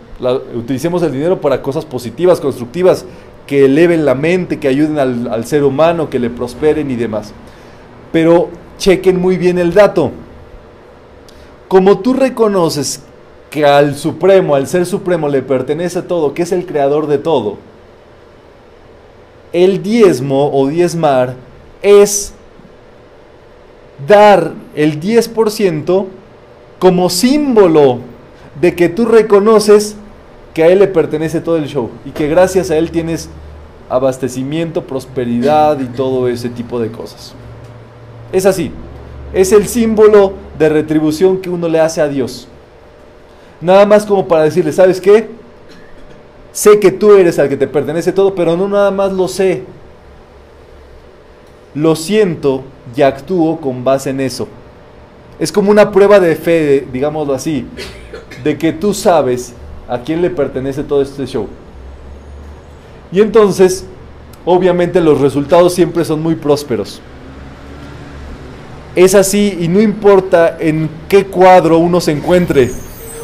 [0.55, 3.05] utilicemos el dinero para cosas positivas, constructivas,
[3.47, 7.33] que eleven la mente, que ayuden al, al ser humano, que le prosperen y demás.
[8.13, 8.49] Pero
[8.79, 10.11] chequen muy bien el dato.
[11.69, 13.03] Como tú reconoces
[13.51, 17.59] que al Supremo, al Ser Supremo le pertenece todo, que es el creador de todo,
[19.53, 21.35] el diezmo o diezmar
[21.83, 22.33] es
[24.07, 26.07] dar el 10%
[26.79, 27.99] como símbolo
[28.61, 29.97] de que tú reconoces
[30.55, 33.29] que a Él le pertenece todo el show y que gracias a Él tienes
[33.89, 37.35] abastecimiento, prosperidad y todo ese tipo de cosas.
[38.33, 38.71] Es así,
[39.33, 42.49] es el símbolo de retribución que uno le hace a Dios.
[43.61, 45.29] Nada más como para decirle, ¿sabes qué?
[46.53, 49.63] Sé que tú eres al que te pertenece todo, pero no nada más lo sé.
[51.75, 52.63] Lo siento
[52.95, 54.49] y actúo con base en eso.
[55.39, 57.67] Es como una prueba de fe, digámoslo así,
[58.43, 59.55] de que tú sabes
[59.89, 61.49] a quién le pertenece todo este show.
[63.11, 63.85] Y entonces,
[64.45, 67.01] obviamente los resultados siempre son muy prósperos.
[68.95, 72.71] Es así y no importa en qué cuadro uno se encuentre,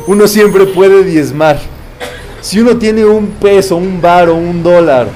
[0.07, 1.59] uno siempre puede diezmar.
[2.41, 5.09] Si uno tiene un peso, un bar o un dólar,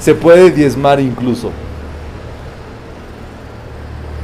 [0.00, 1.50] se puede diezmar incluso.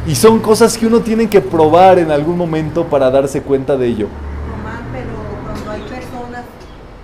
[0.06, 3.88] Y son cosas que uno tiene que probar en algún momento para darse cuenta de
[3.88, 4.08] ello.
[4.48, 5.10] Mamá, pero
[5.44, 6.44] cuando hay personas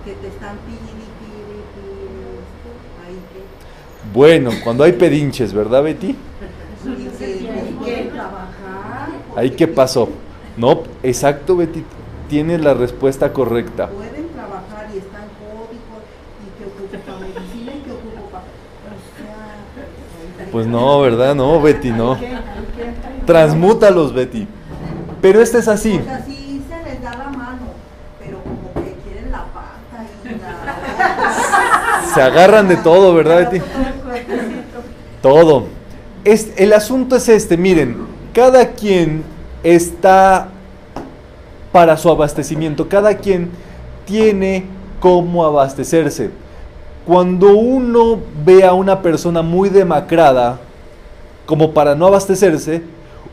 [0.05, 1.03] que te están pidiendo,
[3.05, 3.43] ahí que
[4.13, 6.15] Bueno, cuando hay pedinches, ¿verdad Betty?
[9.35, 10.07] Ahí qué pasó.
[10.55, 11.83] No, exacto Betty,
[12.29, 13.87] tienes la respuesta correcta.
[13.87, 16.03] Pueden trabajar y están códigos
[16.43, 18.43] y que ocupo para medicina y que ocupo para.
[18.93, 19.01] O
[20.37, 21.33] sea, Pues no, ¿verdad?
[21.33, 22.15] No, Betty, no.
[23.25, 24.47] Transmútalos, Betty.
[25.21, 25.97] Pero este es así.
[25.99, 27.61] O sea, sí se les da la mano,
[28.19, 32.13] pero como que quieren la pata y la.
[32.13, 33.63] Se agarran de todo, ¿verdad, Betty?
[35.23, 35.67] Todo.
[36.25, 37.95] Es, el asunto es este, miren,
[38.33, 39.23] cada quien
[39.63, 40.49] está
[41.71, 43.49] para su abastecimiento, cada quien
[44.05, 44.65] tiene
[44.99, 46.29] cómo abastecerse.
[47.05, 50.59] Cuando uno ve a una persona muy demacrada,
[51.45, 52.81] como para no abastecerse,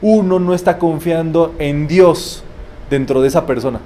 [0.01, 2.45] uno no está confiando en Dios
[2.89, 3.81] dentro de esa persona.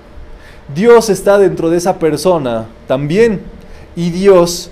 [0.75, 3.41] Dios está dentro de esa persona también.
[3.97, 4.71] Y Dios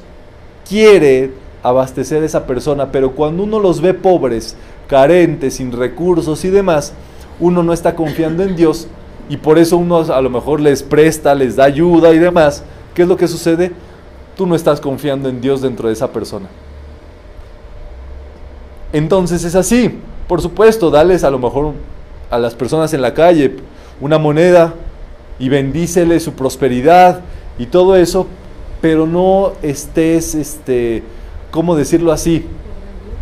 [0.68, 4.56] quiere abastecer a esa persona, pero cuando uno los ve pobres,
[4.88, 6.92] carentes, sin recursos y demás,
[7.40, 8.88] uno no está confiando en Dios
[9.28, 12.64] y por eso uno a lo mejor les presta, les da ayuda y demás.
[12.94, 13.72] ¿Qué es lo que sucede?
[14.36, 16.48] Tú no estás confiando en Dios dentro de esa persona.
[18.92, 19.98] Entonces es así.
[20.28, 21.72] Por supuesto, dales a lo mejor
[22.30, 23.56] a las personas en la calle
[24.00, 24.74] una moneda
[25.38, 27.20] y bendícele su prosperidad
[27.58, 28.26] y todo eso,
[28.80, 31.02] pero no estés, este,
[31.52, 32.44] ¿cómo decirlo así?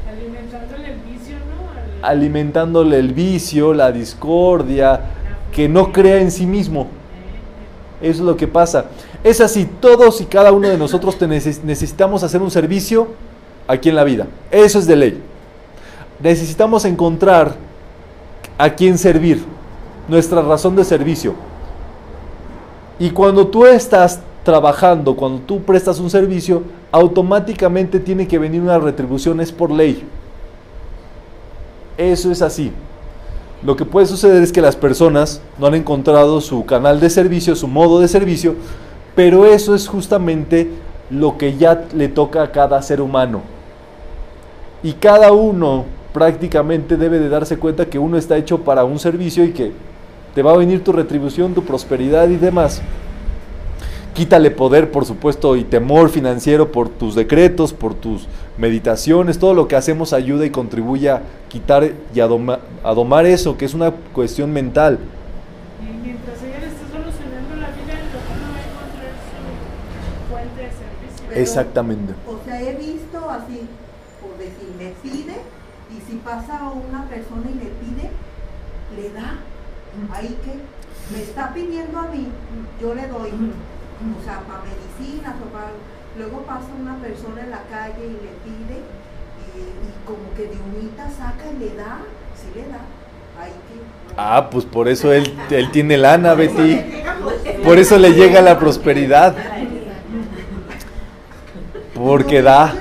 [0.09, 2.07] alimentándole el vicio, ¿no?
[2.09, 5.01] alimentándole el vicio, la discordia,
[5.53, 6.87] que no crea en sí mismo.
[8.01, 8.87] Eso es lo que pasa.
[9.23, 13.09] Es así, todos y cada uno de nosotros te neces- necesitamos hacer un servicio
[13.69, 14.27] aquí en la vida.
[14.51, 15.23] Eso es de ley.
[16.23, 17.55] Necesitamos encontrar
[18.57, 19.45] a quién servir,
[20.09, 21.35] nuestra razón de servicio.
[22.99, 26.63] Y cuando tú estás trabajando, cuando tú prestas un servicio,
[26.93, 30.03] automáticamente tiene que venir una retribución, es por ley.
[31.97, 32.73] Eso es así.
[33.63, 37.55] Lo que puede suceder es que las personas no han encontrado su canal de servicio,
[37.55, 38.55] su modo de servicio,
[39.15, 40.71] pero eso es justamente
[41.11, 43.43] lo que ya le toca a cada ser humano.
[44.83, 45.85] Y cada uno
[46.15, 49.73] prácticamente debe de darse cuenta que uno está hecho para un servicio y que
[50.35, 52.81] te va a venir tu retribución, tu prosperidad y demás.
[54.15, 58.27] Quítale poder, por supuesto, y temor financiero por tus decretos, por tus
[58.59, 63.25] meditaciones, todo lo que hacemos ayuda y contribuye a quitar y a, doma- a domar
[63.25, 64.99] eso, que es una cuestión mental.
[65.81, 70.29] Y mientras ella le esté solucionando la vida, el otro no va a encontrar su
[70.29, 71.25] fuente de servicio.
[71.29, 72.13] Pero- Exactamente.
[72.29, 73.61] O sea, he visto así,
[74.21, 75.37] por decir, me pide,
[75.97, 78.11] y si pasa una persona y le pide,
[79.01, 79.39] le da.
[80.13, 80.53] Ahí que
[81.17, 82.27] me está pidiendo a mí,
[82.83, 83.31] yo le doy.
[84.01, 85.73] O sea, para medicinas o para...
[86.17, 88.81] Luego pasa una persona en la calle y le pide,
[89.55, 91.99] y, y como que de unita saca y le da,
[92.35, 92.81] sí le da.
[93.41, 94.15] Ahí que...
[94.17, 96.81] Ah, pues por eso él, él tiene lana, Betty.
[97.63, 99.37] Por eso le llega la prosperidad.
[101.95, 102.75] Porque da.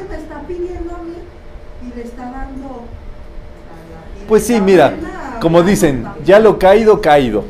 [4.28, 4.94] Pues sí, mira,
[5.42, 7.46] como dicen, ya lo caído, caído.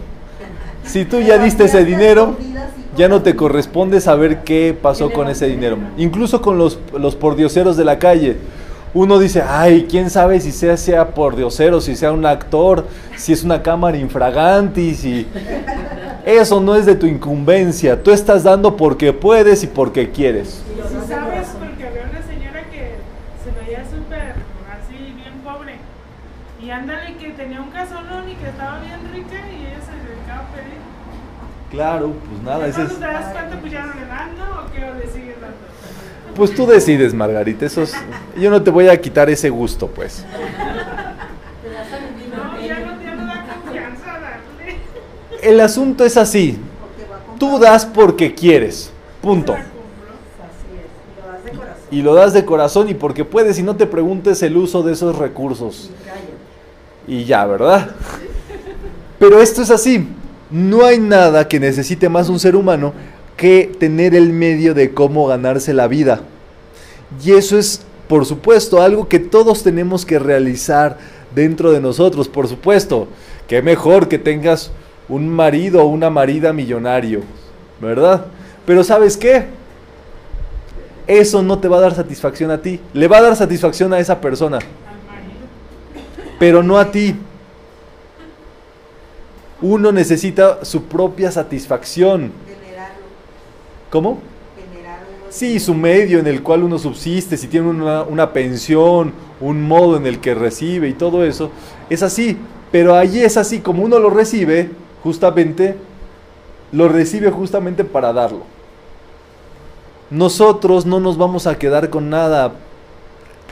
[0.86, 2.38] Si tú ya diste ese dinero,
[3.00, 5.78] ya no te corresponde saber qué pasó con ese dinero.
[5.98, 8.36] Incluso con los, los pordioseros de la calle.
[8.94, 13.46] Uno dice, ay, quién sabe si sea, sea pordiosero, si sea un actor, si es
[13.46, 15.26] una cámara infraganti, si...
[16.26, 18.04] Eso no es de tu incumbencia.
[18.04, 20.62] Tú estás dando porque puedes y porque quieres.
[20.68, 22.96] Si sabes, porque había una señora que
[23.42, 24.36] se veía súper
[24.76, 25.76] así, bien pobre.
[26.62, 30.42] Y ándale, que tenía un casonón y que estaba bien rica y ella se dedicaba
[30.42, 30.89] a pedir.
[31.72, 32.94] Claro, pues nada, ese es...
[32.96, 34.44] te das cuenta, pues ya no le dan, ¿no?
[34.46, 34.84] ¿O qué?
[34.86, 35.56] ¿O le sigues dando?
[36.36, 37.66] Pues tú decides, Margarita.
[37.66, 37.96] Eso es-
[38.38, 40.26] Yo no te voy a quitar ese gusto, pues.
[42.32, 44.78] No, ya no, ya no da confianza darle.
[45.42, 46.58] El asunto es así.
[47.38, 48.92] Tú das porque quieres.
[49.22, 49.54] Punto.
[49.54, 49.80] La cumplo.
[50.44, 51.88] Así es, lo das de corazón.
[51.92, 54.94] Y lo das de corazón y porque puedes y no te preguntes el uso de
[54.94, 55.90] esos recursos.
[57.08, 57.90] Y ya, ¿verdad?
[59.20, 60.08] Pero esto es así.
[60.50, 62.94] No hay nada que necesite más un ser humano
[63.38, 66.22] que tener el medio de cómo ganarse la vida.
[67.24, 70.98] Y eso es, por supuesto, algo que todos tenemos que realizar
[71.34, 72.28] dentro de nosotros.
[72.28, 73.08] Por supuesto,
[73.48, 74.72] que mejor que tengas
[75.08, 77.22] un marido o una marida millonario,
[77.80, 78.26] ¿verdad?
[78.66, 79.46] Pero ¿sabes qué?
[81.08, 82.80] Eso no te va a dar satisfacción a ti.
[82.94, 84.60] Le va a dar satisfacción a esa persona
[86.40, 87.16] pero no a ti.
[89.62, 92.32] Uno necesita su propia satisfacción.
[93.90, 94.20] ¿Cómo?
[94.56, 95.08] generarlo.
[95.30, 99.98] Sí, su medio en el cual uno subsiste, si tiene una, una pensión, un modo
[99.98, 101.52] en el que recibe y todo eso,
[101.90, 102.38] es así.
[102.72, 104.70] Pero allí es así, como uno lo recibe,
[105.04, 105.76] justamente,
[106.72, 108.44] lo recibe justamente para darlo.
[110.10, 112.54] Nosotros no nos vamos a quedar con nada.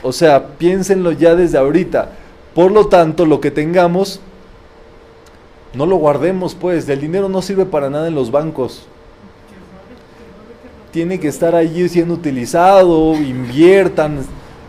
[0.02, 2.10] O sea, piénsenlo ya desde ahorita.
[2.54, 4.20] Por lo tanto, lo que tengamos,
[5.78, 6.88] no lo guardemos, pues.
[6.88, 8.82] El dinero no sirve para nada en los bancos.
[10.90, 14.18] Tiene que estar allí siendo utilizado, inviertan,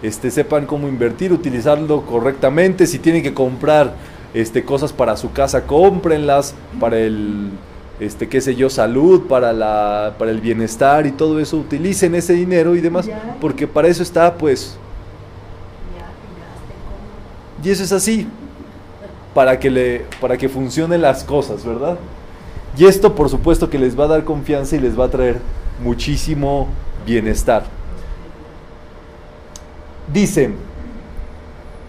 [0.03, 3.95] este, sepan cómo invertir, utilizarlo correctamente, si tienen que comprar
[4.35, 7.49] este, cosas para su casa, cómprenlas, para el,
[7.99, 12.33] este, qué sé yo, salud, para, la, para el bienestar y todo eso, utilicen ese
[12.33, 13.09] dinero y demás,
[13.41, 14.77] porque para eso está, pues,
[17.63, 18.27] ya y eso es así,
[19.33, 21.97] para que, le, para que funcionen las cosas, ¿verdad?
[22.77, 25.37] Y esto por supuesto que les va a dar confianza y les va a traer
[25.83, 26.67] muchísimo
[27.05, 27.63] bienestar.
[30.11, 30.51] Dice,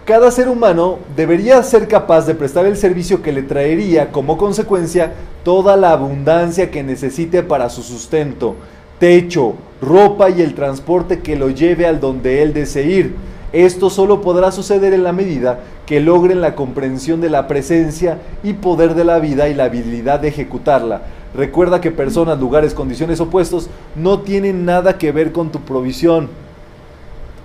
[0.05, 5.13] cada ser humano debería ser capaz de prestar el servicio que le traería como consecuencia
[5.43, 8.55] toda la abundancia que necesite para su sustento,
[8.99, 13.15] techo, ropa y el transporte que lo lleve al donde él desee ir.
[13.53, 18.53] Esto solo podrá suceder en la medida que logren la comprensión de la presencia y
[18.53, 21.01] poder de la vida y la habilidad de ejecutarla.
[21.35, 26.29] Recuerda que personas, lugares, condiciones opuestos no tienen nada que ver con tu provisión.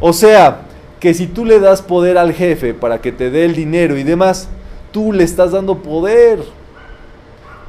[0.00, 0.60] O sea,
[1.00, 4.02] que si tú le das poder al jefe para que te dé el dinero y
[4.02, 4.48] demás,
[4.92, 6.40] tú le estás dando poder.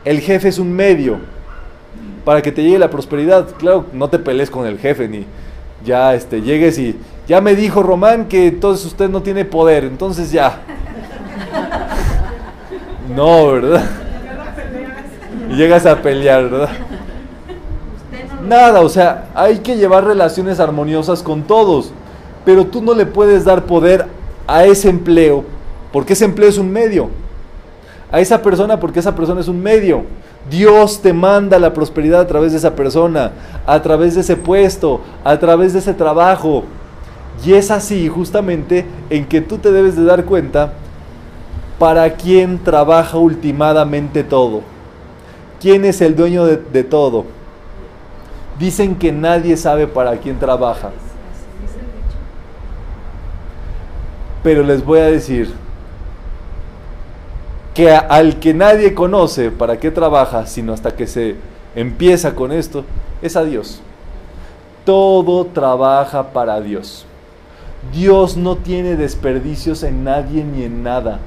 [0.05, 1.19] El jefe es un medio
[2.23, 3.47] para que te llegue la prosperidad.
[3.57, 5.25] Claro, no te pelees con el jefe ni
[5.83, 6.95] ya este llegues y
[7.27, 10.61] ya me dijo Román que entonces usted no tiene poder, entonces ya.
[13.15, 13.83] No, ¿verdad?
[15.49, 16.69] Y llegas a pelear, ¿verdad?
[18.47, 21.91] Nada, o sea, hay que llevar relaciones armoniosas con todos,
[22.45, 24.05] pero tú no le puedes dar poder
[24.45, 25.43] a ese empleo,
[25.91, 27.09] porque ese empleo es un medio.
[28.09, 30.03] A esa persona, porque esa persona es un medio.
[30.49, 33.31] Dios te manda la prosperidad a través de esa persona,
[33.65, 36.63] a través de ese puesto, a través de ese trabajo.
[37.45, 40.73] Y es así justamente en que tú te debes de dar cuenta
[41.79, 44.61] para quién trabaja ultimadamente todo.
[45.61, 47.25] ¿Quién es el dueño de, todo?
[48.59, 50.91] Dicen que nadie sabe para quién trabaja.
[54.43, 55.53] Pero les voy a decir
[57.73, 61.35] que al que nadie conoce para qué trabaja, sino hasta que se
[61.75, 62.83] empieza con esto,
[63.21, 63.81] es a Dios.
[64.85, 67.05] Todo trabaja para Dios.
[67.91, 71.19] Dios no tiene desperdicios en nadie ni en nada.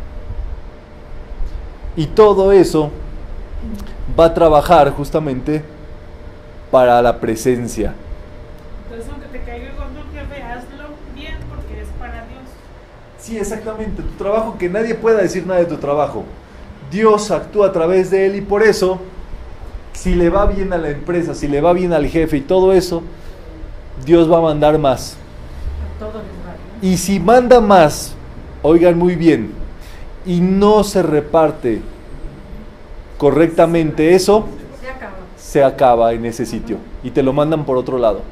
[1.96, 2.90] Y todo eso
[4.18, 5.62] va a trabajar justamente
[6.70, 7.94] para la presencia.
[8.84, 12.42] Entonces, aunque te caiga gordo jefe, hazlo bien porque es para Dios.
[13.18, 14.02] Sí, exactamente.
[14.02, 16.24] Tu trabajo, que nadie pueda decir nada de tu trabajo.
[16.90, 18.98] Dios actúa a través de él y por eso,
[19.92, 22.72] si le va bien a la empresa, si le va bien al jefe y todo
[22.72, 23.02] eso,
[24.04, 25.16] Dios va a mandar más.
[26.82, 28.14] Y si manda más,
[28.62, 29.52] oigan muy bien,
[30.24, 31.80] y no se reparte
[33.18, 34.46] correctamente eso,
[34.80, 35.12] Se acaba.
[35.36, 38.22] se acaba en ese sitio y te lo mandan por otro lado.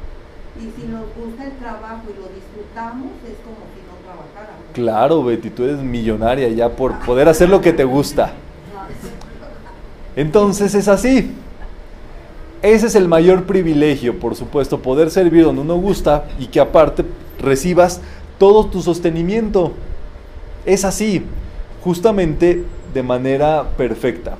[0.56, 4.62] Y si nos gusta el trabajo y lo disfrutamos, es como si no trabajáramos.
[4.72, 8.32] Claro, Betty, tú eres millonaria ya por poder hacer lo que te gusta.
[10.16, 11.32] Entonces es así.
[12.60, 17.04] Ese es el mayor privilegio, por supuesto, poder servir donde uno gusta y que aparte
[17.40, 18.00] recibas
[18.38, 19.72] todo tu sostenimiento.
[20.64, 21.24] Es así,
[21.82, 22.64] justamente
[22.94, 24.36] de manera perfecta.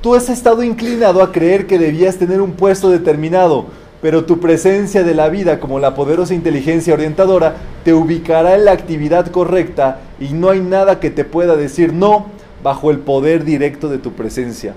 [0.00, 3.66] Tú has estado inclinado a creer que debías tener un puesto determinado,
[4.00, 8.72] pero tu presencia de la vida como la poderosa inteligencia orientadora te ubicará en la
[8.72, 12.26] actividad correcta y no hay nada que te pueda decir no
[12.62, 14.74] bajo el poder directo de tu presencia.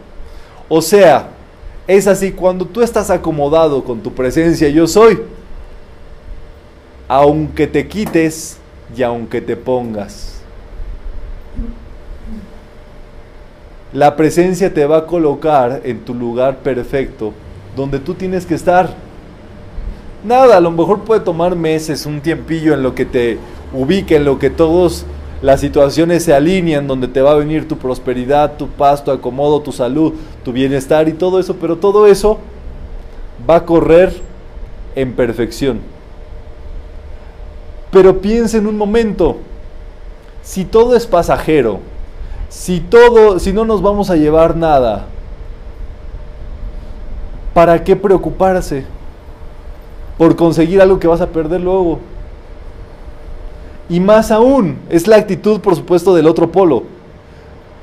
[0.68, 1.30] O sea,
[1.88, 5.20] es así, cuando tú estás acomodado con tu presencia yo soy,
[7.16, 8.58] aunque te quites
[8.98, 10.42] y aunque te pongas.
[13.94, 17.32] La presencia te va a colocar en tu lugar perfecto,
[17.76, 18.96] donde tú tienes que estar.
[20.24, 23.38] Nada, a lo mejor puede tomar meses, un tiempillo en lo que te
[23.74, 25.06] ubique, en lo que todas
[25.44, 29.62] las situaciones se alinean, donde te va a venir tu prosperidad, tu paz, tu acomodo,
[29.62, 32.40] tu salud, tu bienestar y todo eso, pero todo eso
[33.48, 34.20] va a correr
[34.96, 35.93] en perfección.
[37.94, 39.38] Pero piensa en un momento,
[40.42, 41.80] si todo es pasajero,
[42.50, 45.06] si todo, si no nos vamos a llevar nada,
[47.54, 48.84] ¿para qué preocuparse?
[50.18, 52.00] Por conseguir algo que vas a perder luego.
[53.90, 56.84] Y más aún, es la actitud, por supuesto, del otro polo.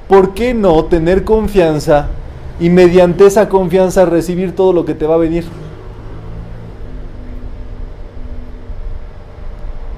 [0.08, 2.08] ¿Por qué no tener confianza
[2.58, 5.44] y mediante esa confianza recibir todo lo que te va a venir?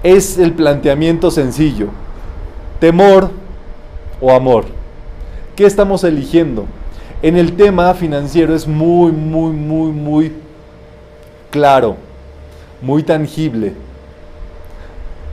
[0.03, 1.89] Es el planteamiento sencillo.
[2.81, 3.31] Temor
[4.21, 4.65] o amor.
[5.55, 6.67] ¿Qué estamos eligiendo?
[7.23, 10.33] En el tema financiero es muy, muy, muy, muy
[11.51, 11.97] claro,
[12.81, 13.75] muy tangible.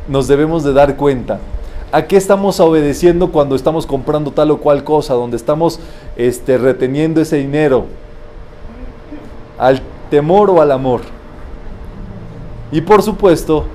[0.07, 1.39] Nos debemos de dar cuenta.
[1.91, 5.15] ¿A qué estamos obedeciendo cuando estamos comprando tal o cual cosa?
[5.15, 5.79] Donde estamos
[6.15, 7.85] este, reteniendo ese dinero.
[9.57, 11.01] ¿Al temor o al amor?
[12.71, 13.65] Y por supuesto,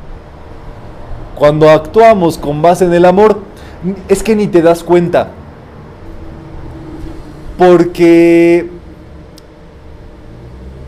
[1.35, 3.41] cuando actuamos con base en el amor,
[4.09, 5.29] es que ni te das cuenta.
[7.59, 8.69] Porque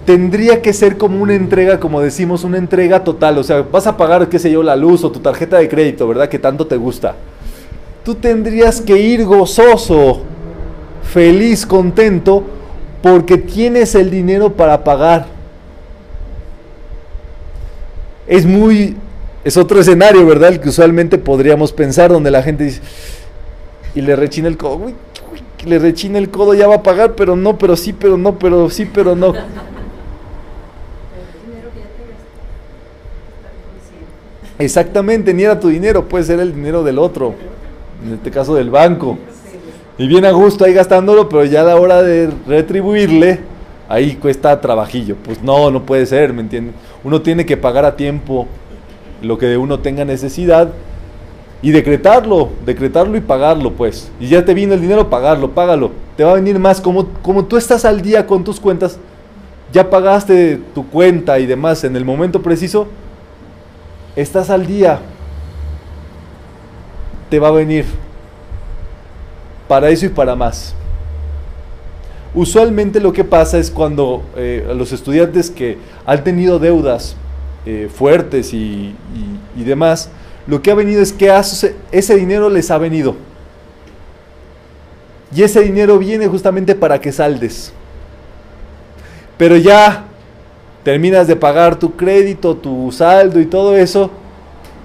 [0.07, 3.39] tendría que ser como una entrega, como decimos, una entrega total.
[3.39, 6.09] O sea, vas a pagar, qué sé yo, la luz o tu tarjeta de crédito,
[6.09, 6.29] ¿verdad?
[6.29, 7.17] Que tanto te gusta.
[8.05, 10.23] Tú tendrías que ir gozoso,
[11.03, 12.45] feliz, contento,
[13.03, 15.27] porque tienes el dinero para pagar.
[18.29, 18.97] Es muy,
[19.47, 20.49] es otro escenario, ¿verdad?
[20.49, 22.81] El que usualmente podríamos pensar, donde la gente dice,
[23.95, 24.95] y le rechina el codo, uy,
[25.33, 28.37] uy, le rechina el codo, ya va a pagar, pero no, pero sí, pero no,
[28.41, 29.35] pero sí, pero no.
[34.59, 37.35] Exactamente, ni era tu dinero, puede ser el dinero del otro,
[38.05, 39.17] en este caso del banco.
[39.97, 43.39] Y bien a gusto ahí gastándolo, pero ya a la hora de retribuirle,
[43.89, 45.15] ahí cuesta trabajillo.
[45.25, 46.75] Pues no, no puede ser, ¿me entiendes?
[47.05, 48.49] Uno tiene que pagar a tiempo
[49.23, 50.71] lo que de uno tenga necesidad
[51.63, 54.11] y decretarlo, decretarlo y pagarlo, pues.
[54.21, 55.91] Y ya te vino el dinero, pagarlo, págalo.
[56.17, 58.99] Te va a venir más, como, como tú estás al día con tus cuentas,
[59.73, 62.87] ya pagaste tu cuenta y demás en el momento preciso,
[64.15, 65.01] estás al día,
[67.29, 67.85] te va a venir
[69.67, 70.75] para eso y para más.
[72.35, 77.17] Usualmente lo que pasa es cuando eh, los estudiantes que han tenido deudas
[77.67, 78.95] eh, fuertes y,
[79.57, 80.09] y, demás,
[80.47, 81.31] lo que ha venido es que
[81.93, 83.17] ese dinero les ha venido.
[85.35, 87.73] Y ese dinero viene justamente para que saldes.
[89.37, 90.05] Pero ya
[90.85, 94.11] terminas de pagar tu crédito, tu saldo y todo eso.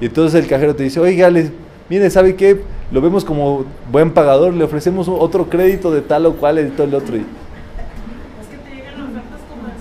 [0.02, 1.30] Y entonces el cajero te dice, oiga,
[1.88, 2.60] mire, ¿sabe qué?
[2.92, 6.88] Lo vemos como buen pagador, le ofrecemos otro crédito de tal o cual y todo
[6.88, 7.16] el otro.
[7.16, 7.22] Es
[8.50, 9.80] que te llegan ofertas como del 50%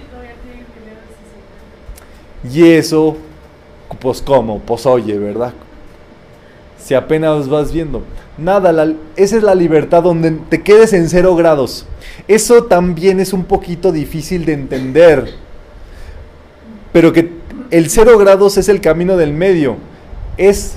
[0.00, 0.64] y todavía te
[2.52, 3.16] Y eso,
[4.00, 5.52] pues cómo, pues oye, ¿verdad?
[6.78, 8.02] Si apenas vas viendo.
[8.36, 11.86] Nada, esa es la libertad donde te quedes en cero grados.
[12.28, 15.34] Eso también es un poquito difícil de entender.
[16.92, 17.30] Pero que
[17.70, 19.76] el cero grados es el camino del medio.
[20.36, 20.76] Es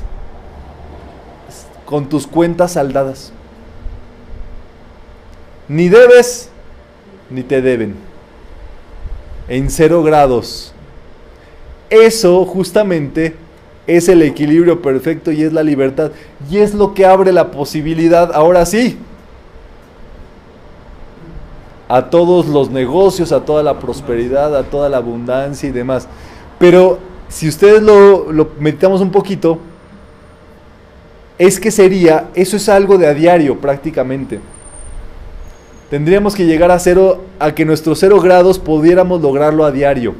[1.86, 3.32] con tus cuentas saldadas.
[5.68, 6.50] Ni debes,
[7.30, 7.96] ni te deben.
[9.50, 10.74] En cero grados.
[11.90, 13.36] Eso justamente
[13.88, 16.12] es el equilibrio perfecto y es la libertad.
[16.50, 18.98] Y es lo que abre la posibilidad, ahora sí,
[21.88, 26.08] a todos los negocios, a toda la prosperidad, a toda la abundancia y demás.
[26.60, 29.60] Pero si ustedes lo, lo meditamos un poquito,
[31.38, 34.40] es que sería, eso es algo de a diario prácticamente.
[35.90, 40.16] Tendríamos que llegar a cero, a que nuestros cero grados pudiéramos lograrlo a diario.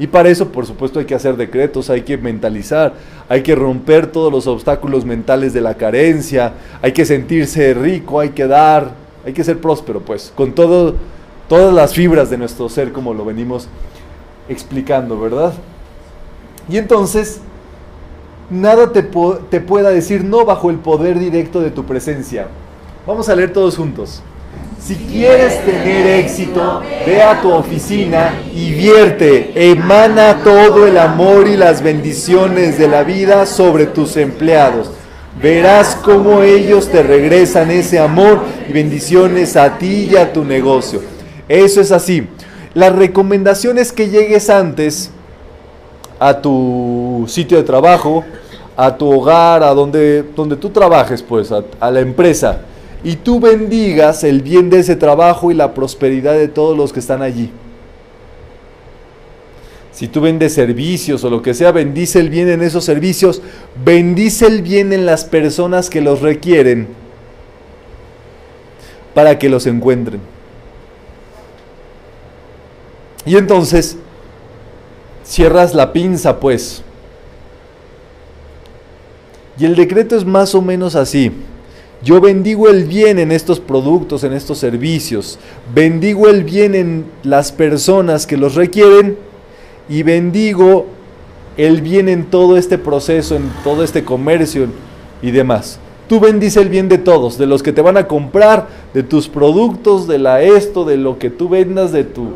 [0.00, 2.94] Y para eso, por supuesto, hay que hacer decretos, hay que mentalizar,
[3.28, 8.30] hay que romper todos los obstáculos mentales de la carencia, hay que sentirse rico, hay
[8.30, 8.92] que dar,
[9.26, 10.94] hay que ser próspero, pues, con todas
[11.74, 13.68] las fibras de nuestro ser, como lo venimos
[14.48, 15.52] explicando, ¿verdad?
[16.66, 17.42] Y entonces,
[18.48, 22.46] nada te, te pueda decir no bajo el poder directo de tu presencia.
[23.06, 24.22] Vamos a leer todos juntos.
[24.82, 31.56] Si quieres tener éxito, ve a tu oficina y vierte, emana todo el amor y
[31.56, 34.90] las bendiciones de la vida sobre tus empleados
[35.40, 41.00] verás cómo ellos te regresan ese amor y bendiciones a ti y a tu negocio.
[41.48, 42.28] Eso es así.
[42.74, 45.10] La recomendación es que llegues antes
[46.18, 48.24] a tu sitio de trabajo,
[48.76, 52.60] a tu hogar, a donde, donde tú trabajes, pues, a, a la empresa,
[53.02, 57.00] y tú bendigas el bien de ese trabajo y la prosperidad de todos los que
[57.00, 57.50] están allí.
[59.92, 63.42] Si tú vendes servicios o lo que sea, bendice el bien en esos servicios,
[63.84, 66.88] bendice el bien en las personas que los requieren
[69.14, 70.20] para que los encuentren.
[73.26, 73.96] Y entonces,
[75.24, 76.82] cierras la pinza, pues.
[79.58, 81.32] Y el decreto es más o menos así.
[82.02, 85.38] Yo bendigo el bien en estos productos, en estos servicios.
[85.74, 89.18] Bendigo el bien en las personas que los requieren
[89.88, 90.86] y bendigo
[91.56, 94.68] el bien en todo este proceso, en todo este comercio
[95.20, 95.78] y demás.
[96.08, 99.28] Tú bendice el bien de todos, de los que te van a comprar, de tus
[99.28, 102.30] productos, de la esto, de lo que tú vendas, de, tu,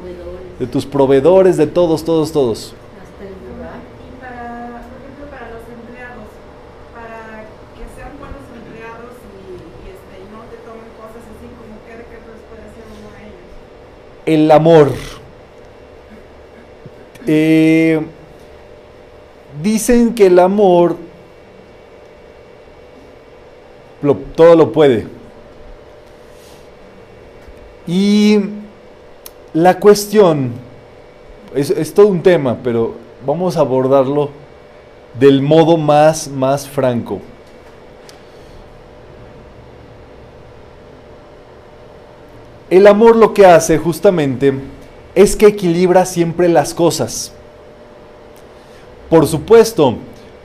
[0.60, 2.74] de tus proveedores, de todos, todos, todos.
[3.18, 6.30] Y para, por ejemplo, para los empleados,
[6.94, 11.98] para que sean buenos empleados y, y este, no te tomen cosas así, como qué
[11.98, 13.42] decretos puede hacer uno a ellos.
[14.26, 14.92] El amor
[17.26, 18.00] eh,
[19.62, 20.96] dicen que el amor
[24.34, 25.06] todo lo puede.
[27.86, 28.38] Y
[29.52, 30.52] la cuestión,
[31.54, 32.94] es, es, todo un tema, pero
[33.24, 34.30] vamos a abordarlo
[35.18, 37.20] del modo más, más franco.
[42.74, 44.52] El amor lo que hace justamente
[45.14, 47.32] es que equilibra siempre las cosas.
[49.08, 49.94] Por supuesto,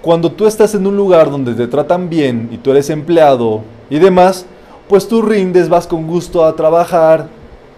[0.04, 3.98] cuando tú estás en un lugar donde te tratan bien y tú eres empleado y
[3.98, 4.46] demás,
[4.88, 7.30] pues tú rindes, vas con gusto a trabajar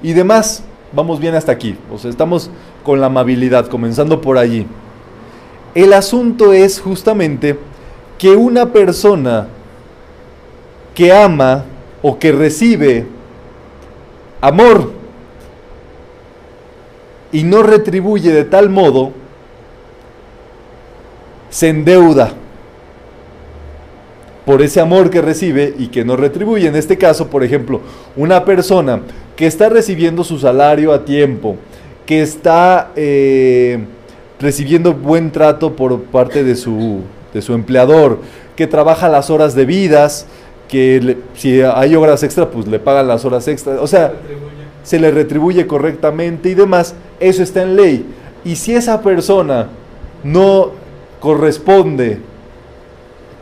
[0.04, 0.64] y demás.
[0.92, 1.78] Vamos bien hasta aquí.
[1.90, 2.50] O sea, estamos
[2.84, 4.68] con la amabilidad, comenzando por allí.
[5.74, 7.58] El asunto es justamente
[8.18, 9.48] que una persona
[10.94, 11.64] que ama
[12.02, 13.21] o que recibe
[14.42, 14.92] amor
[17.32, 19.12] y no retribuye de tal modo,
[21.50, 22.34] se endeuda
[24.46, 26.68] por ese amor que recibe y que no retribuye.
[26.68, 27.82] En este caso, por ejemplo,
[28.16, 29.02] una persona
[29.36, 31.56] que está recibiendo su salario a tiempo,
[32.06, 33.86] que está eh,
[34.40, 37.02] recibiendo buen trato por parte de su,
[37.34, 38.20] de su empleador,
[38.56, 40.26] que trabaja las horas debidas,
[40.72, 43.82] que si hay horas extra, pues le pagan las horas extra.
[43.82, 44.14] O sea,
[44.84, 46.96] se le retribuye correctamente y demás.
[47.20, 48.06] Eso está en ley.
[48.46, 49.68] Y si esa persona
[50.24, 50.72] no
[51.20, 52.20] corresponde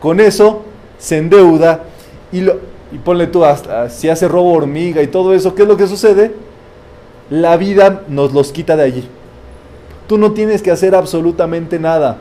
[0.01, 0.63] con eso,
[0.97, 1.83] se endeuda
[2.31, 2.59] y, lo,
[2.91, 5.85] y ponle tú, hasta, si hace robo hormiga y todo eso, ¿qué es lo que
[5.85, 6.33] sucede?
[7.29, 9.07] La vida nos los quita de allí.
[10.07, 12.17] Tú no tienes que hacer absolutamente nada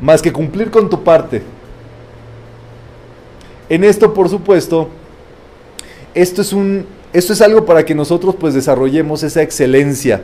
[0.00, 1.59] más que cumplir con tu parte.
[3.70, 4.88] En esto, por supuesto,
[6.12, 10.22] esto es un esto es algo para que nosotros pues desarrollemos esa excelencia,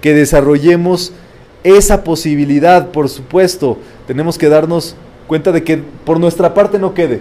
[0.00, 1.12] que desarrollemos
[1.64, 4.94] esa posibilidad, por supuesto, tenemos que darnos
[5.26, 7.20] cuenta de que por nuestra parte no quede.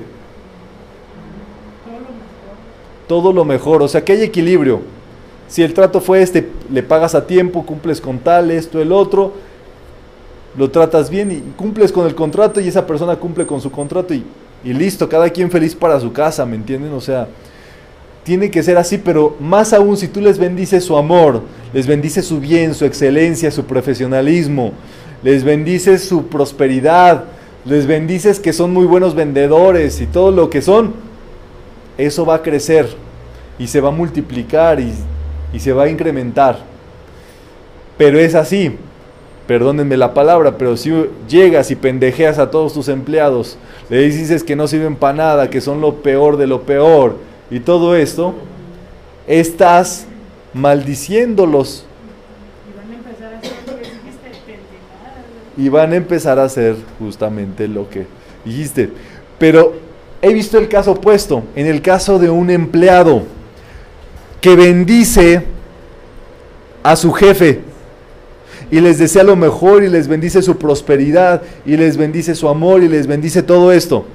[3.07, 4.81] Todo lo mejor, o sea que hay equilibrio.
[5.47, 9.33] Si el trato fue este, le pagas a tiempo, cumples con tal, esto, el otro,
[10.55, 14.13] lo tratas bien y cumples con el contrato y esa persona cumple con su contrato
[14.13, 14.23] y,
[14.64, 16.91] y listo, cada quien feliz para su casa, ¿me entienden?
[16.93, 17.28] O sea,
[18.24, 21.41] tiene que ser así, pero más aún si tú les bendices su amor,
[21.74, 24.74] les bendices su bien, su excelencia, su profesionalismo,
[25.24, 27.24] les bendices su prosperidad,
[27.66, 30.93] les bendices que son muy buenos vendedores y todo lo que son,
[31.97, 32.88] eso va a crecer
[33.57, 34.93] y se va a multiplicar y,
[35.53, 36.60] y se va a incrementar.
[37.97, 38.78] Pero es así,
[39.50, 40.93] perdónenme la palabra, pero si
[41.28, 43.58] llegas y pendejeas a todos tus empleados,
[43.89, 47.16] le dices que no sirven para nada, que son lo peor de lo peor,
[47.50, 48.36] y todo esto,
[49.26, 50.06] estás
[50.54, 51.84] maldiciéndolos.
[55.58, 58.06] Y van a empezar a hacer justamente lo que
[58.45, 58.91] dijiste.
[59.39, 59.74] Pero
[60.22, 63.24] he visto el caso opuesto, en el caso de un empleado
[64.41, 65.43] que bendice
[66.84, 67.68] a su jefe
[68.72, 72.84] y les desea lo mejor y les bendice su prosperidad y les bendice su amor
[72.84, 74.05] y les bendice todo esto.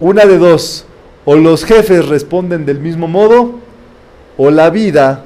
[0.00, 0.84] Una de dos,
[1.24, 3.58] o los jefes responden del mismo modo,
[4.36, 5.24] o la vida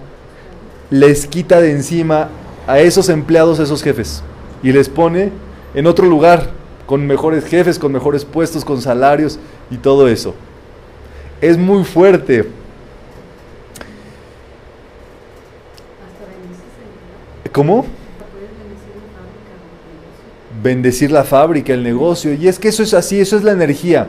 [0.90, 2.28] les quita de encima
[2.66, 4.22] a esos empleados, esos jefes,
[4.62, 5.30] y les pone
[5.74, 6.50] en otro lugar,
[6.86, 9.38] con mejores jefes, con mejores puestos, con salarios
[9.70, 10.34] y todo eso.
[11.40, 12.46] Es muy fuerte.
[17.52, 17.84] ¿Cómo?
[20.62, 22.32] Bendecir la fábrica, el negocio.
[22.34, 24.08] Y es que eso es así, eso es la energía.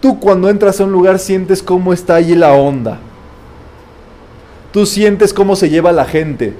[0.00, 2.98] Tú cuando entras a un lugar sientes cómo está allí la onda.
[4.72, 6.54] Tú sientes cómo se lleva la gente.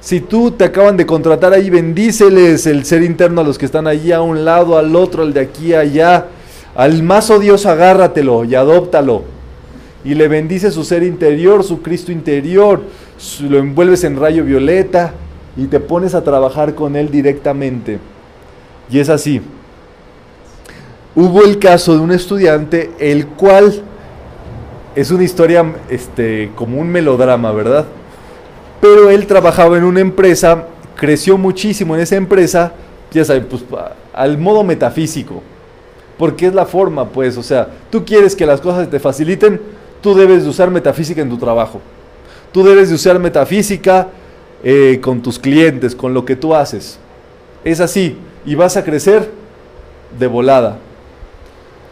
[0.00, 3.86] Si tú te acaban de contratar ahí, bendíceles el ser interno a los que están
[3.86, 6.26] allí a un lado, al otro, al de aquí, allá.
[6.74, 9.24] Al más odioso agárratelo y adóptalo.
[10.04, 12.82] Y le bendice su ser interior, su Cristo interior.
[13.40, 15.14] Lo envuelves en rayo violeta
[15.56, 17.98] y te pones a trabajar con él directamente.
[18.90, 19.42] Y es así
[21.16, 23.82] hubo el caso de un estudiante, el cual
[24.94, 27.86] es una historia este, como un melodrama, ¿verdad?
[28.82, 32.72] Pero él trabajaba en una empresa, creció muchísimo en esa empresa,
[33.10, 33.64] ya saben, pues
[34.12, 35.42] al modo metafísico,
[36.18, 39.58] porque es la forma, pues, o sea, tú quieres que las cosas te faciliten,
[40.02, 41.80] tú debes de usar metafísica en tu trabajo,
[42.52, 44.08] tú debes de usar metafísica
[44.62, 46.98] eh, con tus clientes, con lo que tú haces.
[47.64, 49.30] Es así, y vas a crecer
[50.18, 50.78] de volada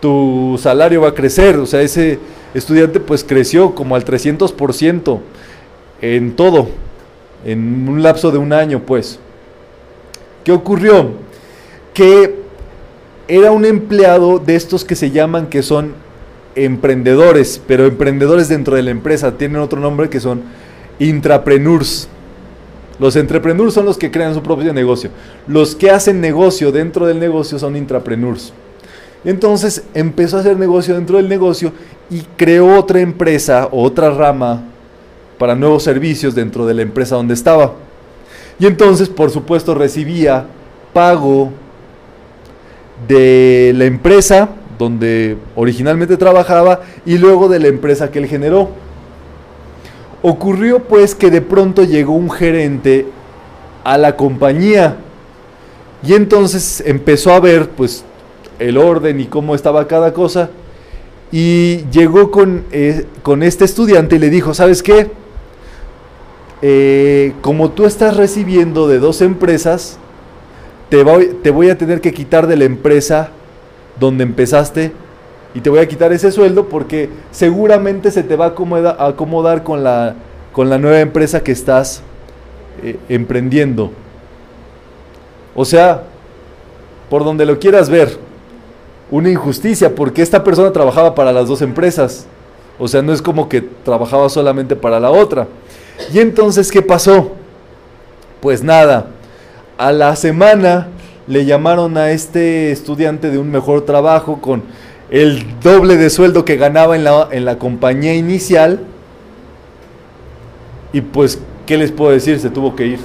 [0.04, 1.56] tu salario va a crecer.
[1.56, 2.18] O sea, ese
[2.52, 5.18] estudiante pues creció como al 300%
[6.02, 6.68] en todo,
[7.42, 9.18] en un lapso de un año pues.
[10.44, 11.12] ¿Qué ocurrió?
[11.94, 12.34] Que
[13.28, 15.94] era un empleado de estos que se llaman que son
[16.54, 20.42] emprendedores, pero emprendedores dentro de la empresa, tienen otro nombre que son
[20.98, 22.08] intrapreneurs.
[22.98, 25.10] Los entrepreneurs son los que crean su propio negocio.
[25.46, 28.52] Los que hacen negocio dentro del negocio son intrapreneurs.
[29.24, 31.72] Entonces empezó a hacer negocio dentro del negocio
[32.10, 34.62] y creó otra empresa, otra rama
[35.38, 37.72] para nuevos servicios dentro de la empresa donde estaba.
[38.58, 40.46] Y entonces, por supuesto, recibía
[40.92, 41.50] pago
[43.08, 48.68] de la empresa donde originalmente trabajaba y luego de la empresa que él generó.
[50.26, 53.06] Ocurrió pues que de pronto llegó un gerente
[53.84, 54.96] a la compañía
[56.02, 58.06] y entonces empezó a ver pues
[58.58, 60.48] el orden y cómo estaba cada cosa
[61.30, 65.10] y llegó con, eh, con este estudiante y le dijo, ¿sabes qué?
[66.62, 69.98] Eh, como tú estás recibiendo de dos empresas,
[70.88, 73.28] te voy, te voy a tener que quitar de la empresa
[74.00, 74.92] donde empezaste
[75.54, 79.84] y te voy a quitar ese sueldo porque seguramente se te va a acomodar, con,
[79.84, 80.16] la,
[80.52, 82.02] con la nueva empresa que estás
[82.82, 83.92] eh, emprendiendo.
[85.54, 86.02] O sea,
[87.08, 88.18] por donde lo quieras ver,
[89.10, 92.26] una injusticia porque esta persona trabajaba para las dos empresas.
[92.76, 95.46] O sea, no es como que trabajaba solamente para la otra.
[96.12, 97.30] Y entonces, ¿qué pasó?
[98.40, 99.06] Pues nada,
[99.78, 100.88] a la semana
[101.28, 104.64] le llamaron a este estudiante de un mejor trabajo con
[105.14, 108.80] el doble de sueldo que ganaba en la, en la compañía inicial.
[110.92, 112.40] Y pues, ¿qué les puedo decir?
[112.40, 112.98] Se tuvo que ir.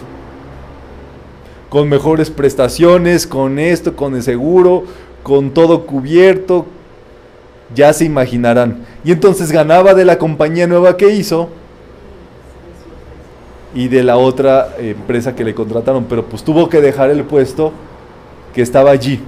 [1.70, 4.86] Con mejores prestaciones, con esto, con el seguro,
[5.22, 6.66] con todo cubierto.
[7.76, 8.88] Ya se imaginarán.
[9.03, 11.49] Y entonces ganaba de la compañía nueva que hizo
[13.76, 17.72] y de la otra empresa que le contrataron, pero pues tuvo que dejar el puesto
[18.51, 19.22] que estaba allí.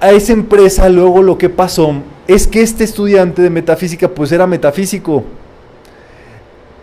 [0.00, 1.94] A esa empresa luego lo que pasó
[2.28, 5.24] es que este estudiante de metafísica pues era metafísico.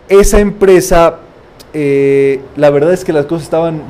[0.08, 1.18] Esa empresa,
[1.72, 3.82] eh, la verdad es que las cosas estaban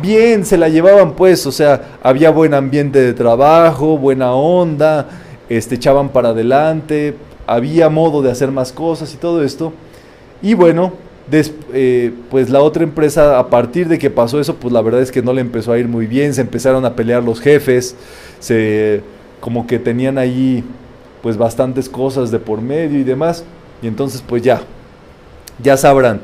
[0.00, 5.08] bien, se la llevaban pues, o sea, había buen ambiente de trabajo, buena onda,
[5.48, 7.16] este, echaban para adelante,
[7.46, 9.72] había modo de hacer más cosas y todo esto.
[10.40, 10.92] Y bueno,
[11.32, 15.12] eh, pues la otra empresa, a partir de que pasó eso, pues la verdad es
[15.12, 17.94] que no le empezó a ir muy bien, se empezaron a pelear los jefes,
[18.38, 19.02] se,
[19.40, 20.64] como que tenían ahí
[21.22, 23.44] pues bastantes cosas de por medio y demás,
[23.82, 24.62] y entonces pues ya,
[25.62, 26.20] ya sabrán.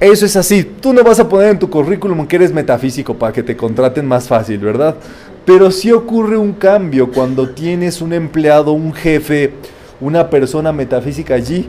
[0.00, 3.32] Eso es así, tú no vas a poner en tu currículum que eres metafísico para
[3.32, 4.96] que te contraten más fácil, ¿verdad?
[5.44, 9.52] Pero sí ocurre un cambio cuando tienes un empleado, un jefe,
[10.00, 11.68] una persona metafísica allí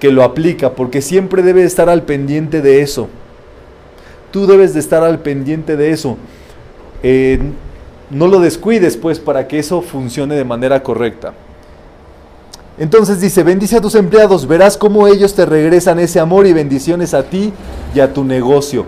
[0.00, 3.08] que lo aplica, porque siempre debe estar al pendiente de eso.
[4.30, 6.16] Tú debes de estar al pendiente de eso.
[7.02, 7.38] Eh,
[8.10, 11.32] no lo descuides, pues, para que eso funcione de manera correcta.
[12.76, 17.14] Entonces dice, bendice a tus empleados, verás cómo ellos te regresan ese amor y bendiciones
[17.14, 17.52] a ti
[17.94, 18.84] y a tu negocio.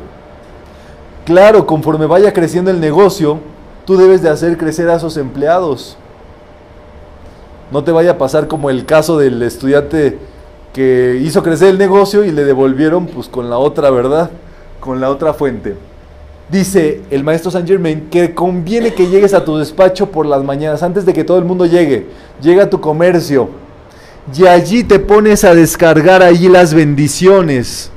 [1.24, 3.38] Claro, conforme vaya creciendo el negocio,
[3.84, 5.96] tú debes de hacer crecer a esos empleados.
[7.70, 10.18] No te vaya a pasar como el caso del estudiante
[10.76, 14.30] que hizo crecer el negocio y le devolvieron pues con la otra, ¿verdad?
[14.78, 15.74] Con la otra fuente.
[16.50, 20.82] Dice el maestro Saint Germain que conviene que llegues a tu despacho por las mañanas
[20.82, 22.08] antes de que todo el mundo llegue.
[22.42, 23.48] Llega a tu comercio
[24.36, 27.90] y allí te pones a descargar allí las bendiciones.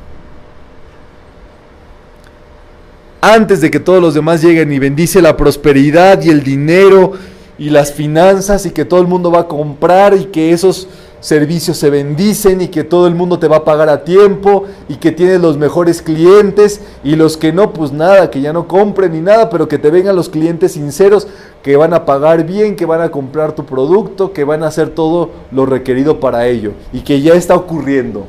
[3.19, 7.11] Antes de que todos los demás lleguen y bendice la prosperidad y el dinero
[7.57, 10.87] y las finanzas y que todo el mundo va a comprar y que esos
[11.19, 14.95] servicios se bendicen y que todo el mundo te va a pagar a tiempo y
[14.95, 19.11] que tienes los mejores clientes y los que no, pues nada, que ya no compren
[19.11, 21.27] ni nada, pero que te vengan los clientes sinceros
[21.63, 24.89] que van a pagar bien, que van a comprar tu producto, que van a hacer
[24.89, 28.25] todo lo requerido para ello y que ya está ocurriendo.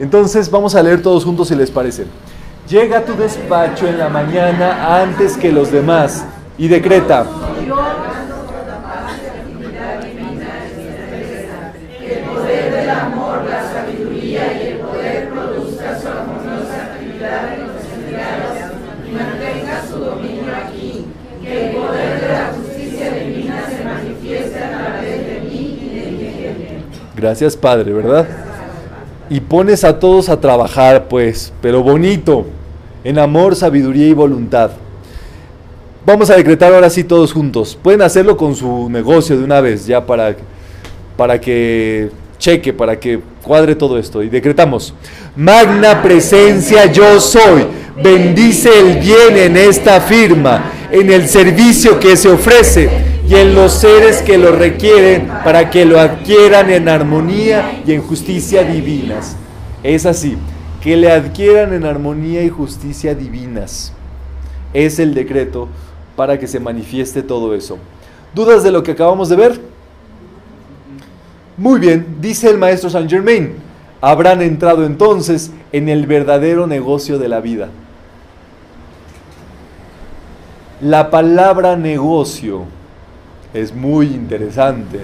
[0.00, 2.06] Entonces vamos a leer todos juntos si les parece.
[2.68, 6.24] Llega a tu despacho en la mañana antes que los demás
[6.58, 7.26] y decreta.
[27.22, 28.26] Gracias, Padre, ¿verdad?
[29.30, 32.46] Y pones a todos a trabajar, pues, pero bonito,
[33.04, 34.72] en amor, sabiduría y voluntad.
[36.04, 37.78] Vamos a decretar ahora sí todos juntos.
[37.80, 40.34] Pueden hacerlo con su negocio de una vez, ya para,
[41.16, 42.10] para que
[42.40, 44.20] cheque, para que cuadre todo esto.
[44.24, 44.92] Y decretamos,
[45.36, 47.68] magna presencia yo soy.
[48.02, 53.72] Bendice el bien en esta firma, en el servicio que se ofrece y en los
[53.72, 59.36] seres que lo requieren para que lo adquieran en armonía y en justicia divinas.
[59.82, 60.36] Es así,
[60.82, 63.94] que le adquieran en armonía y justicia divinas.
[64.74, 65.68] Es el decreto
[66.14, 67.78] para que se manifieste todo eso.
[68.34, 69.60] ¿Dudas de lo que acabamos de ver?
[71.56, 73.54] Muy bien, dice el maestro Saint Germain,
[74.02, 77.70] habrán entrado entonces en el verdadero negocio de la vida.
[80.82, 82.66] La palabra negocio
[83.54, 85.00] es muy interesante.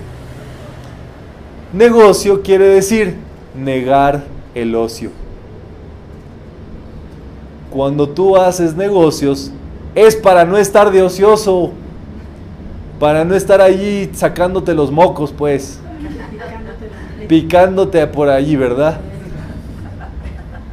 [1.73, 3.17] Negocio quiere decir
[3.55, 4.25] negar
[4.55, 5.11] el ocio.
[7.71, 9.53] Cuando tú haces negocios,
[9.95, 11.73] es para no estar de ocioso,
[12.99, 15.79] para no estar allí sacándote los mocos, pues,
[17.29, 18.99] picándote por allí, ¿verdad?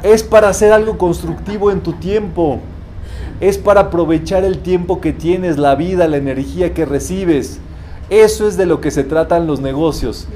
[0.01, 2.59] Es para hacer algo constructivo en tu tiempo.
[3.41, 7.59] Es para aprovechar el tiempo que tienes, la vida, la energía que recibes.
[8.09, 10.27] Eso es de lo que se tratan los negocios.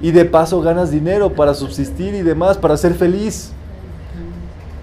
[0.00, 3.50] Y de paso ganas dinero para subsistir y demás, para ser feliz.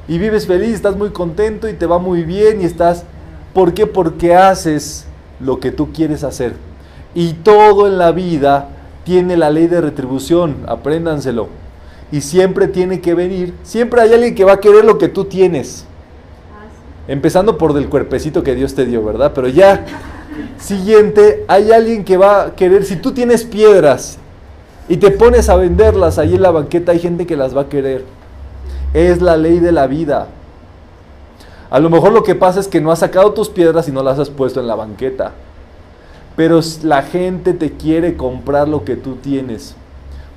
[0.08, 3.06] Y vives feliz, estás muy contento y te va muy bien y estás...
[3.54, 3.88] ¿Por qué?
[3.88, 5.06] Porque haces
[5.40, 6.54] lo que tú quieres hacer.
[7.14, 8.68] Y todo en la vida
[9.06, 11.48] tiene la ley de retribución, apréndanselo.
[12.12, 15.26] Y siempre tiene que venir, siempre hay alguien que va a querer lo que tú
[15.26, 15.86] tienes.
[17.08, 19.32] Empezando por del cuerpecito que Dios te dio, ¿verdad?
[19.34, 19.86] Pero ya,
[20.58, 24.18] siguiente, hay alguien que va a querer, si tú tienes piedras
[24.88, 27.70] y te pones a venderlas ahí en la banqueta, hay gente que las va a
[27.70, 28.04] querer.
[28.94, 30.28] Es la ley de la vida.
[31.70, 34.04] A lo mejor lo que pasa es que no has sacado tus piedras y no
[34.04, 35.32] las has puesto en la banqueta.
[36.36, 39.76] Pero la gente te quiere comprar lo que tú tienes.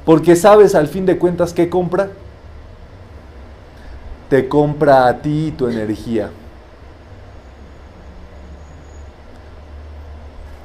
[0.04, 2.08] Porque sabes al fin de cuentas qué compra.
[4.30, 6.30] Te compra a ti tu energía.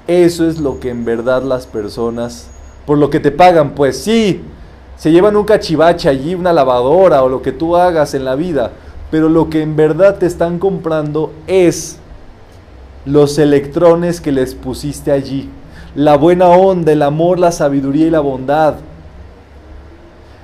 [0.07, 2.47] Eso es lo que en verdad las personas,
[2.85, 4.41] por lo que te pagan, pues sí,
[4.97, 8.71] se llevan un cachivache allí, una lavadora o lo que tú hagas en la vida,
[9.11, 11.97] pero lo que en verdad te están comprando es
[13.05, 15.49] los electrones que les pusiste allí,
[15.95, 18.75] la buena onda, el amor, la sabiduría y la bondad.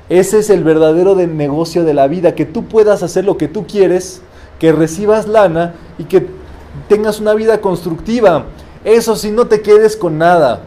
[0.08, 3.68] Ese es el verdadero negocio de la vida, que tú puedas hacer lo que tú
[3.68, 4.22] quieres,
[4.58, 6.28] que recibas lana y que
[6.88, 8.46] tengas una vida constructiva.
[8.84, 10.62] Eso si no te quedes con nada.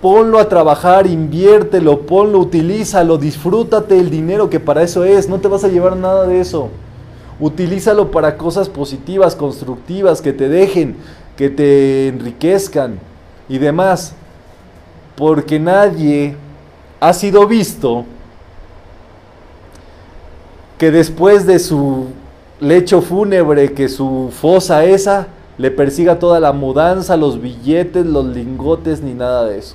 [0.00, 5.28] Ponlo a trabajar, inviértelo, ponlo, utilízalo, disfrútate el dinero que para eso es.
[5.28, 6.68] No te vas a llevar nada de eso.
[7.40, 10.96] Utilízalo para cosas positivas, constructivas, que te dejen,
[11.36, 12.98] que te enriquezcan
[13.48, 14.14] y demás.
[15.16, 16.36] Porque nadie
[17.00, 18.04] ha sido visto
[20.78, 22.06] que después de su
[22.60, 25.26] lecho fúnebre, que su fosa esa,
[25.58, 29.74] le persiga toda la mudanza, los billetes, los lingotes, ni nada de eso.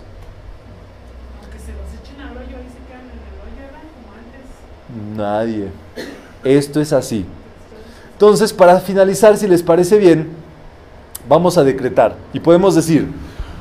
[1.42, 3.84] Aunque se los echen al hoyo, ahí se quedan en el hoyo, ¿verdad?
[3.94, 5.18] Como antes.
[5.18, 5.68] Nadie.
[6.44, 7.26] Esto es así.
[8.14, 10.30] Entonces, para finalizar, si les parece bien,
[11.28, 12.16] vamos a decretar.
[12.32, 13.10] Y podemos decir,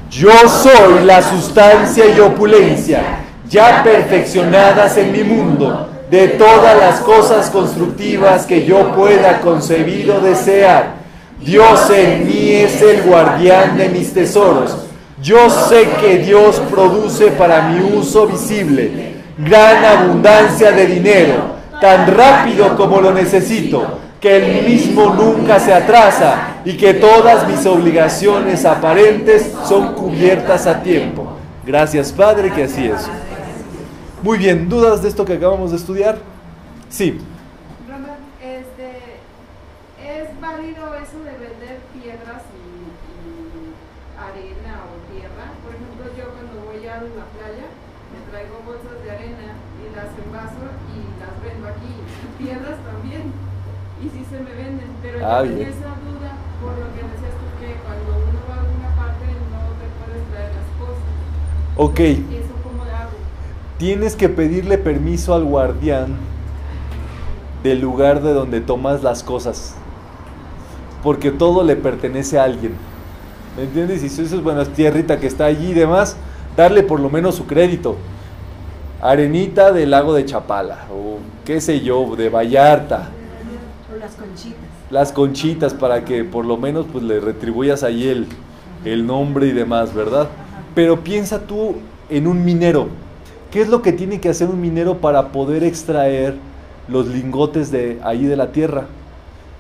[0.08, 3.02] yo soy la sustancia y opulencia,
[3.48, 10.20] ya perfeccionadas en mi mundo, de todas las cosas constructivas que yo pueda concebir o
[10.20, 11.01] desear.
[11.44, 14.76] Dios en mí es el guardián de mis tesoros.
[15.22, 22.76] Yo sé que Dios produce para mi uso visible gran abundancia de dinero, tan rápido
[22.76, 29.52] como lo necesito que el mismo nunca se atrasa y que todas mis obligaciones aparentes
[29.66, 31.38] son cubiertas a tiempo.
[31.66, 33.08] Gracias Padre que así es.
[34.22, 36.18] Muy bien, ¿dudas de esto que acabamos de estudiar?
[36.88, 37.18] Sí.
[37.88, 39.18] Robert, este,
[39.98, 43.74] ¿es válido eso de vender piedras y, y
[44.14, 45.50] arena o tierra?
[45.66, 47.66] Por ejemplo, yo cuando voy a la playa
[48.12, 51.96] me traigo bolsas de arena y las envaso y las vendo aquí.
[51.96, 53.32] Y piedras también.
[53.98, 54.92] Y sí se me venden.
[55.22, 55.60] Pero Ah, bien.
[55.68, 59.60] esa duda por lo que decías tú que cuando uno va a alguna parte no
[59.78, 61.02] te puedes traer las cosas.
[61.76, 63.10] Ok, ¿Eso cómo lo hago?
[63.78, 66.16] tienes que pedirle permiso al guardián
[67.62, 69.74] del lugar de donde tomas las cosas.
[71.04, 72.74] Porque todo le pertenece a alguien.
[73.56, 74.02] ¿Me entiendes?
[74.02, 76.16] Y si eso es, bueno, es tierrita que está allí y demás,
[76.56, 77.96] darle por lo menos su crédito.
[79.00, 83.08] Arenita del lago de Chapala, o qué sé yo, de Vallarta.
[83.92, 84.61] O las conchitas.
[84.92, 88.26] Las conchitas para que por lo menos pues le retribuyas ahí el,
[88.84, 90.28] el nombre y demás, ¿verdad?
[90.74, 91.76] Pero piensa tú
[92.10, 92.88] en un minero.
[93.50, 96.34] ¿Qué es lo que tiene que hacer un minero para poder extraer
[96.88, 98.84] los lingotes de ahí de la tierra?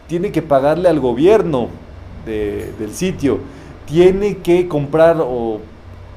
[0.06, 1.68] Tiene que pagarle al gobierno
[2.26, 3.38] de- del sitio.
[3.86, 5.60] Tiene que comprar o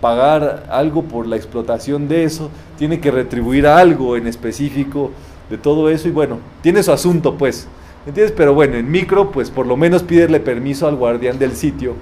[0.02, 2.50] pagar algo por la explotación de eso.
[2.78, 5.12] Tiene que retribuir algo en específico
[5.50, 6.10] de todo eso.
[6.10, 7.68] Y bueno, tiene su asunto pues.
[8.06, 8.34] ¿Entiendes?
[8.38, 11.96] Pero bueno, en micro, pues por lo menos pídele permiso al guardián del sitio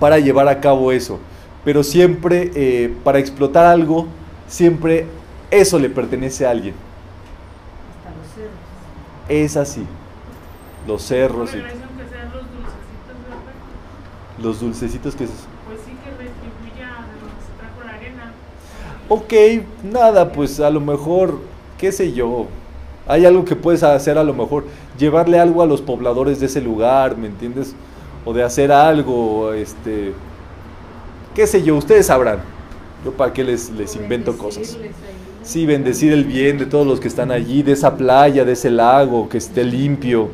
[0.00, 1.18] para llevar a cabo eso.
[1.64, 4.06] Pero siempre, eh, para explotar algo,
[4.48, 5.06] siempre
[5.50, 6.74] eso le pertenece a alguien.
[7.98, 9.28] Hasta los cerros.
[9.28, 9.86] Es así.
[10.86, 14.42] Los cerros Pero y eso que sean los dulcecitos, ¿verdad?
[14.42, 15.24] los dulcecitos que...
[15.24, 15.30] es-
[15.66, 18.32] Pues sí que retribuya de donde se trajo la arena.
[19.08, 21.40] ok, nada, pues a lo mejor,
[21.78, 22.46] qué sé yo,
[23.06, 24.64] hay algo que puedes hacer a lo mejor,
[24.98, 27.74] llevarle algo a los pobladores de ese lugar, ¿me entiendes?
[28.24, 30.12] O de hacer algo, este,
[31.34, 32.38] qué sé yo, ustedes sabrán.
[33.04, 34.76] Yo para qué les, les invento cosas.
[35.42, 38.68] Sí, bendecir el bien de todos los que están allí, de esa playa, de ese
[38.68, 40.28] lago, que esté limpio,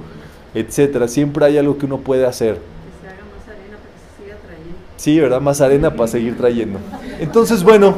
[0.55, 1.07] etcétera.
[1.07, 2.55] Siempre hay algo que uno puede hacer.
[2.55, 2.61] Que
[3.03, 4.79] se haga más arena para que se siga trayendo.
[4.97, 5.41] Sí, ¿verdad?
[5.43, 6.79] Más arena para seguir trayendo.
[7.21, 7.95] Entonces, bueno,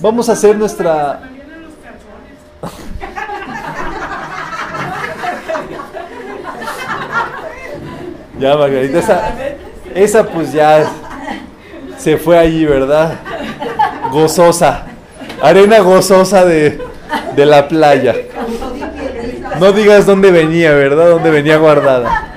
[0.00, 1.18] vamos a hacer nuestra...
[1.18, 2.36] Se me vienen los calzones.
[8.38, 9.34] Ya, Margarita, esa,
[9.94, 10.84] esa pues ya
[11.96, 13.14] se fue allí, ¿verdad?
[14.12, 14.86] Gozosa.
[15.40, 16.78] Arena gozosa de,
[17.34, 18.14] de la playa.
[19.58, 21.10] No digas dónde venía, ¿verdad?
[21.10, 22.32] Dónde venía guardada.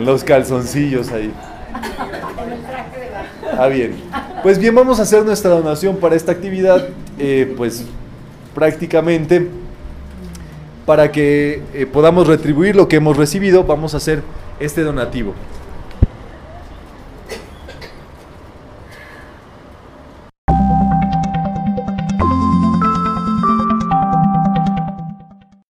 [0.00, 1.32] Los calzoncillos ahí.
[3.58, 3.96] Ah, bien.
[4.42, 7.84] Pues bien, vamos a hacer nuestra donación para esta actividad, eh, pues
[8.54, 9.48] prácticamente
[10.86, 14.22] para que eh, podamos retribuir lo que hemos recibido, vamos a hacer
[14.60, 15.34] este donativo.